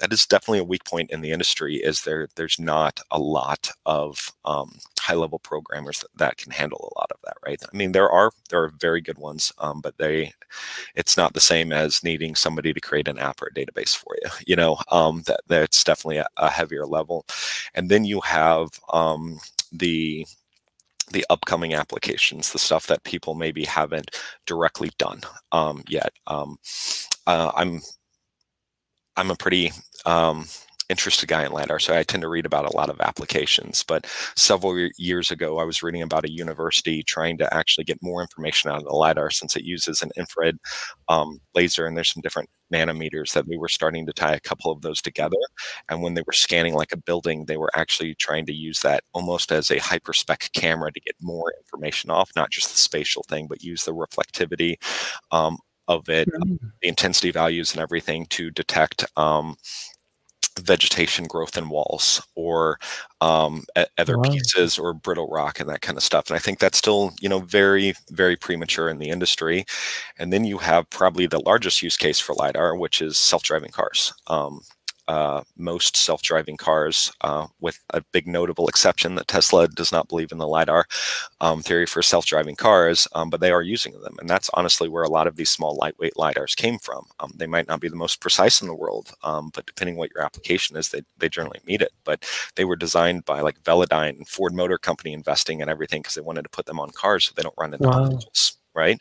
that 0.00 0.12
is 0.12 0.26
definitely 0.26 0.58
a 0.58 0.64
weak 0.64 0.84
point 0.84 1.10
in 1.10 1.20
the 1.20 1.30
industry 1.30 1.76
is 1.76 2.02
there 2.02 2.28
there's 2.36 2.58
not 2.58 3.00
a 3.10 3.18
lot 3.18 3.70
of 3.86 4.32
um, 4.44 4.78
high 5.06 5.14
level 5.24 5.38
programmers 5.38 5.98
that, 6.00 6.12
that, 6.16 6.36
can 6.36 6.52
handle 6.52 6.80
a 6.80 6.98
lot 6.98 7.10
of 7.12 7.20
that 7.24 7.36
right? 7.46 7.62
I 7.72 7.76
mean 7.76 7.92
there 7.92 8.10
are 8.10 8.30
there 8.48 8.62
are 8.62 8.72
very 8.80 9.00
good 9.00 9.18
ones 9.18 9.52
um, 9.58 9.80
but 9.80 9.96
they 9.98 10.32
it's 10.94 11.16
not 11.16 11.34
the 11.34 11.40
same 11.52 11.72
as 11.72 12.02
needing 12.02 12.34
somebody 12.34 12.72
to 12.72 12.80
create 12.80 13.08
an 13.08 13.18
app 13.18 13.42
or 13.42 13.48
a 13.48 13.54
database 13.54 13.94
for 13.96 14.16
you 14.22 14.54
you 14.54 14.56
know? 14.56 14.78
Um, 14.90 15.22
that 15.26 15.40
that's 15.48 15.82
definitely 15.82 16.18
a, 16.18 16.28
a, 16.36 16.48
heavier 16.48 16.86
level. 16.86 17.26
And 17.74 17.90
then 17.90 18.04
you 18.04 18.20
have 18.20 18.68
um, 18.92 19.38
the 19.72 20.26
the 21.10 21.26
upcoming 21.28 21.74
applications, 21.74 22.52
the 22.52 22.58
stuff 22.58 22.86
that 22.86 23.02
people 23.04 23.34
maybe 23.34 23.64
haven't 23.64 24.16
directly 24.46 24.90
done 24.98 25.20
um, 25.52 25.82
yet. 25.88 26.12
Um, 26.28 26.58
uh, 27.26 27.50
I'm 27.54 27.82
I'm 29.16 29.30
a 29.30 29.36
pretty 29.36 29.72
um, 30.06 30.46
interested 30.88 31.28
guy 31.28 31.44
in 31.44 31.52
LiDAR, 31.52 31.78
so 31.78 31.96
I 31.96 32.02
tend 32.02 32.22
to 32.22 32.28
read 32.28 32.46
about 32.46 32.66
a 32.66 32.76
lot 32.76 32.90
of 32.90 33.00
applications. 33.00 33.82
But 33.82 34.06
several 34.36 34.88
years 34.96 35.30
ago, 35.30 35.58
I 35.58 35.64
was 35.64 35.82
reading 35.82 36.02
about 36.02 36.24
a 36.24 36.32
university 36.32 37.02
trying 37.02 37.38
to 37.38 37.54
actually 37.54 37.84
get 37.84 38.02
more 38.02 38.20
information 38.20 38.70
out 38.70 38.78
of 38.78 38.84
the 38.84 38.90
LiDAR 38.90 39.30
since 39.30 39.56
it 39.56 39.64
uses 39.64 40.02
an 40.02 40.10
infrared 40.16 40.58
um, 41.08 41.40
laser, 41.54 41.86
and 41.86 41.96
there's 41.96 42.12
some 42.12 42.22
different 42.22 42.50
nanometers 42.72 43.32
that 43.32 43.46
we 43.46 43.56
were 43.56 43.68
starting 43.68 44.06
to 44.06 44.12
tie 44.12 44.34
a 44.34 44.40
couple 44.40 44.72
of 44.72 44.82
those 44.82 45.00
together. 45.00 45.36
And 45.88 46.02
when 46.02 46.14
they 46.14 46.22
were 46.26 46.32
scanning 46.32 46.74
like 46.74 46.92
a 46.92 46.96
building, 46.96 47.44
they 47.44 47.56
were 47.56 47.70
actually 47.74 48.14
trying 48.14 48.46
to 48.46 48.54
use 48.54 48.80
that 48.80 49.04
almost 49.12 49.52
as 49.52 49.70
a 49.70 49.76
hyperspec 49.76 50.52
camera 50.52 50.92
to 50.92 51.00
get 51.00 51.14
more 51.20 51.52
information 51.58 52.10
off, 52.10 52.30
not 52.34 52.50
just 52.50 52.70
the 52.70 52.76
spatial 52.76 53.24
thing, 53.28 53.46
but 53.48 53.62
use 53.62 53.84
the 53.84 53.94
reflectivity 53.94 54.76
um, 55.30 55.58
of 55.88 56.08
it, 56.08 56.28
mm. 56.28 56.58
the 56.82 56.88
intensity 56.88 57.30
values 57.30 57.72
and 57.72 57.82
everything 57.82 58.26
to 58.26 58.50
detect 58.50 59.04
um, 59.16 59.56
vegetation 60.60 61.24
growth 61.26 61.56
in 61.56 61.68
walls 61.68 62.22
or 62.34 62.78
um, 63.20 63.64
other 63.98 64.18
wow. 64.18 64.24
pieces 64.24 64.78
or 64.78 64.94
brittle 64.94 65.28
rock 65.28 65.60
and 65.60 65.68
that 65.68 65.80
kind 65.80 65.96
of 65.96 66.04
stuff. 66.04 66.28
And 66.28 66.36
I 66.36 66.38
think 66.38 66.58
that's 66.58 66.78
still, 66.78 67.12
you 67.20 67.28
know, 67.28 67.40
very, 67.40 67.94
very 68.10 68.36
premature 68.36 68.88
in 68.88 68.98
the 68.98 69.10
industry. 69.10 69.64
And 70.18 70.32
then 70.32 70.44
you 70.44 70.58
have 70.58 70.88
probably 70.90 71.26
the 71.26 71.40
largest 71.40 71.82
use 71.82 71.96
case 71.96 72.20
for 72.20 72.34
LiDAR, 72.34 72.76
which 72.76 73.02
is 73.02 73.18
self-driving 73.18 73.70
cars. 73.70 74.12
Um, 74.26 74.60
uh, 75.08 75.42
most 75.56 75.96
self-driving 75.96 76.56
cars, 76.56 77.12
uh, 77.20 77.46
with 77.60 77.80
a 77.90 78.02
big 78.12 78.26
notable 78.26 78.68
exception 78.68 79.14
that 79.14 79.28
Tesla 79.28 79.68
does 79.68 79.92
not 79.92 80.08
believe 80.08 80.32
in 80.32 80.38
the 80.38 80.46
lidar 80.46 80.86
um, 81.40 81.62
theory 81.62 81.86
for 81.86 82.02
self-driving 82.02 82.56
cars, 82.56 83.06
um, 83.14 83.30
but 83.30 83.40
they 83.40 83.50
are 83.50 83.62
using 83.62 84.00
them, 84.00 84.16
and 84.18 84.28
that's 84.28 84.50
honestly 84.54 84.88
where 84.88 85.04
a 85.04 85.10
lot 85.10 85.26
of 85.26 85.36
these 85.36 85.50
small, 85.50 85.76
lightweight 85.76 86.14
lidars 86.14 86.56
came 86.56 86.78
from. 86.78 87.04
Um, 87.20 87.32
they 87.36 87.46
might 87.46 87.68
not 87.68 87.80
be 87.80 87.88
the 87.88 87.96
most 87.96 88.20
precise 88.20 88.60
in 88.60 88.68
the 88.68 88.74
world, 88.74 89.12
um, 89.22 89.50
but 89.54 89.66
depending 89.66 89.96
what 89.96 90.10
your 90.14 90.24
application 90.24 90.76
is, 90.76 90.88
they 90.88 91.02
they 91.18 91.28
generally 91.28 91.60
meet 91.66 91.82
it. 91.82 91.92
But 92.04 92.24
they 92.56 92.64
were 92.64 92.76
designed 92.76 93.24
by 93.24 93.40
like 93.40 93.62
Velodyne 93.62 94.16
and 94.16 94.28
Ford 94.28 94.54
Motor 94.54 94.78
Company 94.78 95.12
investing 95.12 95.60
in 95.60 95.68
everything 95.68 96.02
because 96.02 96.14
they 96.14 96.20
wanted 96.20 96.42
to 96.42 96.48
put 96.48 96.66
them 96.66 96.80
on 96.80 96.90
cars 96.90 97.26
so 97.26 97.32
they 97.36 97.42
don't 97.42 97.54
run 97.58 97.74
into 97.74 97.88
wow. 97.88 98.04
obstacles, 98.04 98.58
right? 98.74 99.00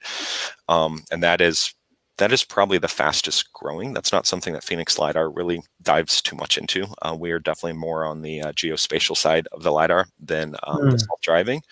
Um, 0.68 1.04
and 1.12 1.24
that 1.24 1.42
is 1.42 1.74
that 2.17 2.32
is 2.32 2.43
probably 2.43 2.78
the 2.78 2.88
fastest 2.88 3.52
growing. 3.54 3.93
That's 3.93 4.12
not 4.12 4.28
something 4.28 4.54
that 4.54 4.63
Phoenix 4.63 4.99
LiDAR 4.99 5.30
really 5.30 5.63
dives 5.82 6.21
too 6.21 6.36
much 6.36 6.58
into. 6.58 6.86
Uh, 7.02 7.15
we 7.19 7.32
are 7.32 7.39
definitely 7.39 7.80
more 7.80 8.06
on 8.06 8.21
the 8.21 8.41
uh, 8.41 8.52
geospatial 8.52 9.17
side 9.17 9.47
of 9.52 9.63
the 9.63 9.71
LiDAR 9.71 10.08
than 10.19 10.56
um, 10.63 10.82
mm. 10.82 10.91
the 10.91 10.99
self-driving. 10.99 11.63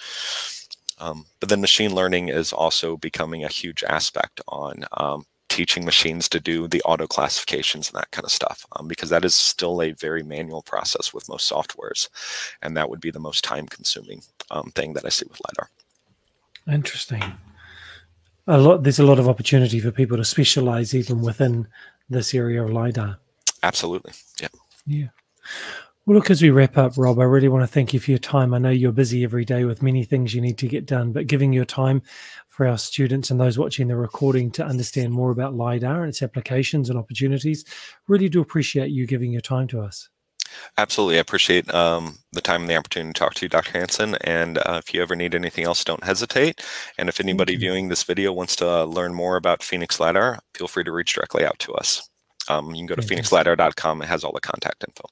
Um, 0.99 1.25
but 1.39 1.49
then 1.49 1.62
machine 1.62 1.93
learning 1.93 2.30
is 2.30 2.54
also 2.54 2.97
becoming 2.97 3.43
a 3.43 3.49
huge 3.49 3.84
aspect 3.84 4.41
on 4.47 4.86
um, 4.93 5.25
teaching 5.49 5.86
machines 5.86 6.30
to 6.30 6.39
do 6.39 6.67
the 6.67 6.82
auto 6.84 7.08
classifications 7.08 7.89
and 7.89 7.97
that 7.97 8.12
kind 8.12 8.25
of 8.25 8.32
stuff, 8.32 8.65
um, 8.75 8.88
because 8.88 9.10
that 9.10 9.25
is 9.25 9.36
still 9.36 9.82
a 9.82 9.91
very 9.91 10.23
manual 10.23 10.62
process 10.62 11.13
with 11.13 11.30
most 11.30 11.51
softwares. 11.51 12.08
And 12.62 12.75
that 12.77 12.89
would 12.89 13.01
be 13.01 13.12
the 13.12 13.19
most 13.19 13.43
time 13.43 13.67
consuming 13.67 14.21
um, 14.49 14.71
thing 14.75 14.93
that 14.93 15.06
I 15.06 15.10
see 15.10 15.25
with 15.30 15.41
LiDAR. 15.47 15.69
Interesting 16.67 17.23
a 18.47 18.58
lot 18.58 18.84
there's 18.84 18.99
a 18.99 19.06
lot 19.06 19.19
of 19.19 19.30
opportunity 19.30 19.80
for 19.80 19.91
people 19.91 20.17
to 20.17 20.25
specialize 20.25 20.93
even 20.93 21.21
within 21.21 21.67
this 22.10 22.34
area 22.34 22.63
of 22.63 22.71
lidar. 22.71 23.17
Absolutely. 23.63 24.13
Yeah. 24.39 24.47
Yeah. 24.86 25.08
Well 26.06 26.15
look 26.15 26.32
as 26.32 26.41
we 26.41 26.49
wrap 26.49 26.77
up 26.77 26.97
rob 26.97 27.19
i 27.19 27.23
really 27.23 27.47
want 27.47 27.63
to 27.63 27.67
thank 27.67 27.93
you 27.93 27.99
for 27.99 28.12
your 28.12 28.17
time. 28.17 28.54
I 28.54 28.58
know 28.58 28.71
you're 28.71 28.91
busy 28.91 29.23
every 29.23 29.45
day 29.45 29.65
with 29.65 29.84
many 29.84 30.04
things 30.04 30.34
you 30.34 30.41
need 30.41 30.58
to 30.58 30.67
get 30.67 30.86
done 30.86 31.12
but 31.12 31.27
giving 31.27 31.54
your 31.54 31.65
time 31.65 32.01
for 32.47 32.67
our 32.67 32.77
students 32.77 33.30
and 33.32 33.39
those 33.39 33.58
watching 33.58 33.88
the 33.88 33.95
recording 33.95 34.51
to 34.51 34.65
understand 34.65 35.13
more 35.13 35.32
about 35.32 35.54
lidar 35.54 36.01
and 36.01 36.10
its 36.10 36.21
applications 36.21 36.89
and 36.89 36.97
opportunities 36.97 37.63
really 38.08 38.30
do 38.30 38.41
appreciate 38.41 38.89
you 38.89 39.06
giving 39.06 39.32
your 39.32 39.41
time 39.41 39.67
to 39.67 39.80
us 39.80 40.10
Absolutely. 40.78 41.18
I 41.18 41.22
appreciate 41.22 41.74
um, 41.74 42.18
the 42.32 42.42
time 42.42 42.62
and 42.62 42.70
the 42.70 42.76
opportunity 42.76 43.14
to 43.14 43.20
talk 43.20 43.34
to 43.36 43.46
you, 43.46 43.50
Dr. 43.50 43.72
Hanson. 43.78 44.16
And 44.22 44.58
uh, 44.60 44.82
if 44.84 44.94
you 44.94 45.02
ever 45.02 45.16
need 45.16 45.36
anything 45.36 45.66
else, 45.66 45.84
don't 45.84 46.04
hesitate. 46.04 46.62
And 46.98 47.10
if 47.10 47.20
anybody 47.20 47.56
viewing 47.56 47.90
this 47.90 48.04
video 48.04 48.32
wants 48.32 48.56
to 48.58 48.70
uh, 48.70 48.84
learn 48.86 49.14
more 49.14 49.36
about 49.36 49.64
Phoenix 49.64 50.00
LiDAR, 50.00 50.40
feel 50.54 50.68
free 50.68 50.84
to 50.84 50.92
reach 50.92 51.14
directly 51.14 51.46
out 51.46 51.60
to 51.60 51.74
us. 51.74 52.08
Um, 52.50 52.70
you 52.70 52.86
can 52.86 52.88
go 52.88 52.96
to 52.96 53.02
phoenixlidar.com. 53.02 54.02
It 54.02 54.08
has 54.08 54.24
all 54.24 54.34
the 54.34 54.42
contact 54.42 54.84
info. 54.88 55.06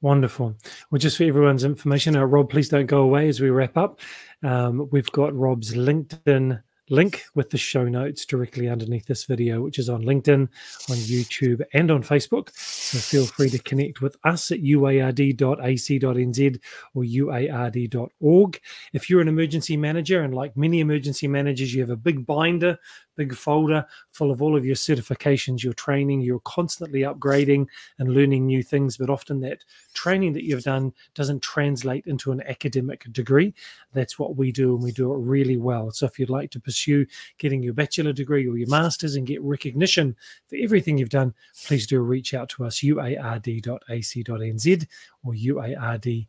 Wonderful. 0.00 0.56
Well, 0.90 0.98
just 0.98 1.16
for 1.16 1.24
everyone's 1.24 1.64
information, 1.64 2.16
uh, 2.16 2.24
Rob, 2.24 2.50
please 2.50 2.68
don't 2.68 2.86
go 2.86 3.02
away 3.02 3.28
as 3.28 3.40
we 3.40 3.50
wrap 3.50 3.76
up. 3.76 4.00
Um, 4.42 4.88
we've 4.90 5.10
got 5.12 5.34
Rob's 5.34 5.74
LinkedIn 5.74 6.60
link 6.90 7.24
with 7.34 7.50
the 7.50 7.58
show 7.58 7.84
notes 7.84 8.24
directly 8.24 8.68
underneath 8.68 9.06
this 9.06 9.24
video, 9.24 9.62
which 9.62 9.78
is 9.78 9.88
on 9.88 10.02
LinkedIn, 10.02 10.48
on 10.90 10.96
YouTube, 10.96 11.62
and 11.72 11.90
on 11.90 12.02
Facebook. 12.02 12.50
So 12.56 12.98
feel 12.98 13.26
free 13.26 13.50
to 13.50 13.58
connect 13.58 14.00
with 14.00 14.16
us 14.24 14.50
at 14.50 14.60
uard.ac.nz 14.60 16.58
or 16.94 17.02
uard.org. 17.02 18.60
If 18.92 19.10
you're 19.10 19.20
an 19.20 19.28
emergency 19.28 19.76
manager, 19.76 20.22
and 20.22 20.34
like 20.34 20.56
many 20.56 20.80
emergency 20.80 21.28
managers, 21.28 21.74
you 21.74 21.80
have 21.80 21.90
a 21.90 21.96
big 21.96 22.26
binder 22.26 22.78
big 23.16 23.34
folder 23.34 23.84
full 24.10 24.30
of 24.30 24.42
all 24.42 24.56
of 24.56 24.64
your 24.64 24.76
certifications, 24.76 25.62
your 25.62 25.72
training. 25.74 26.20
You're 26.20 26.40
constantly 26.40 27.00
upgrading 27.00 27.66
and 27.98 28.14
learning 28.14 28.46
new 28.46 28.62
things, 28.62 28.96
but 28.96 29.10
often 29.10 29.40
that 29.40 29.64
training 29.94 30.32
that 30.34 30.44
you've 30.44 30.64
done 30.64 30.92
doesn't 31.14 31.42
translate 31.42 32.06
into 32.06 32.32
an 32.32 32.42
academic 32.46 33.04
degree. 33.12 33.54
That's 33.92 34.18
what 34.18 34.36
we 34.36 34.52
do, 34.52 34.74
and 34.74 34.82
we 34.82 34.92
do 34.92 35.12
it 35.12 35.18
really 35.18 35.56
well. 35.56 35.90
So 35.90 36.06
if 36.06 36.18
you'd 36.18 36.30
like 36.30 36.50
to 36.52 36.60
pursue 36.60 37.06
getting 37.38 37.62
your 37.62 37.74
bachelor 37.74 38.12
degree 38.12 38.48
or 38.48 38.56
your 38.56 38.68
master's 38.68 39.16
and 39.16 39.26
get 39.26 39.42
recognition 39.42 40.16
for 40.48 40.56
everything 40.56 40.98
you've 40.98 41.08
done, 41.08 41.34
please 41.66 41.86
do 41.86 42.00
reach 42.00 42.34
out 42.34 42.48
to 42.50 42.64
us, 42.64 42.80
uard.ac.nz 42.80 44.86
or 45.24 45.34
uard.org. 45.34 46.26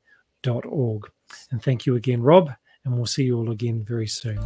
And 1.52 1.64
thank 1.64 1.86
you 1.86 1.96
again, 1.96 2.22
Rob, 2.22 2.52
and 2.86 2.96
we'll 2.96 3.06
see 3.06 3.24
you 3.24 3.38
all 3.38 3.52
again 3.52 3.84
very 3.84 4.08
soon. 4.08 4.40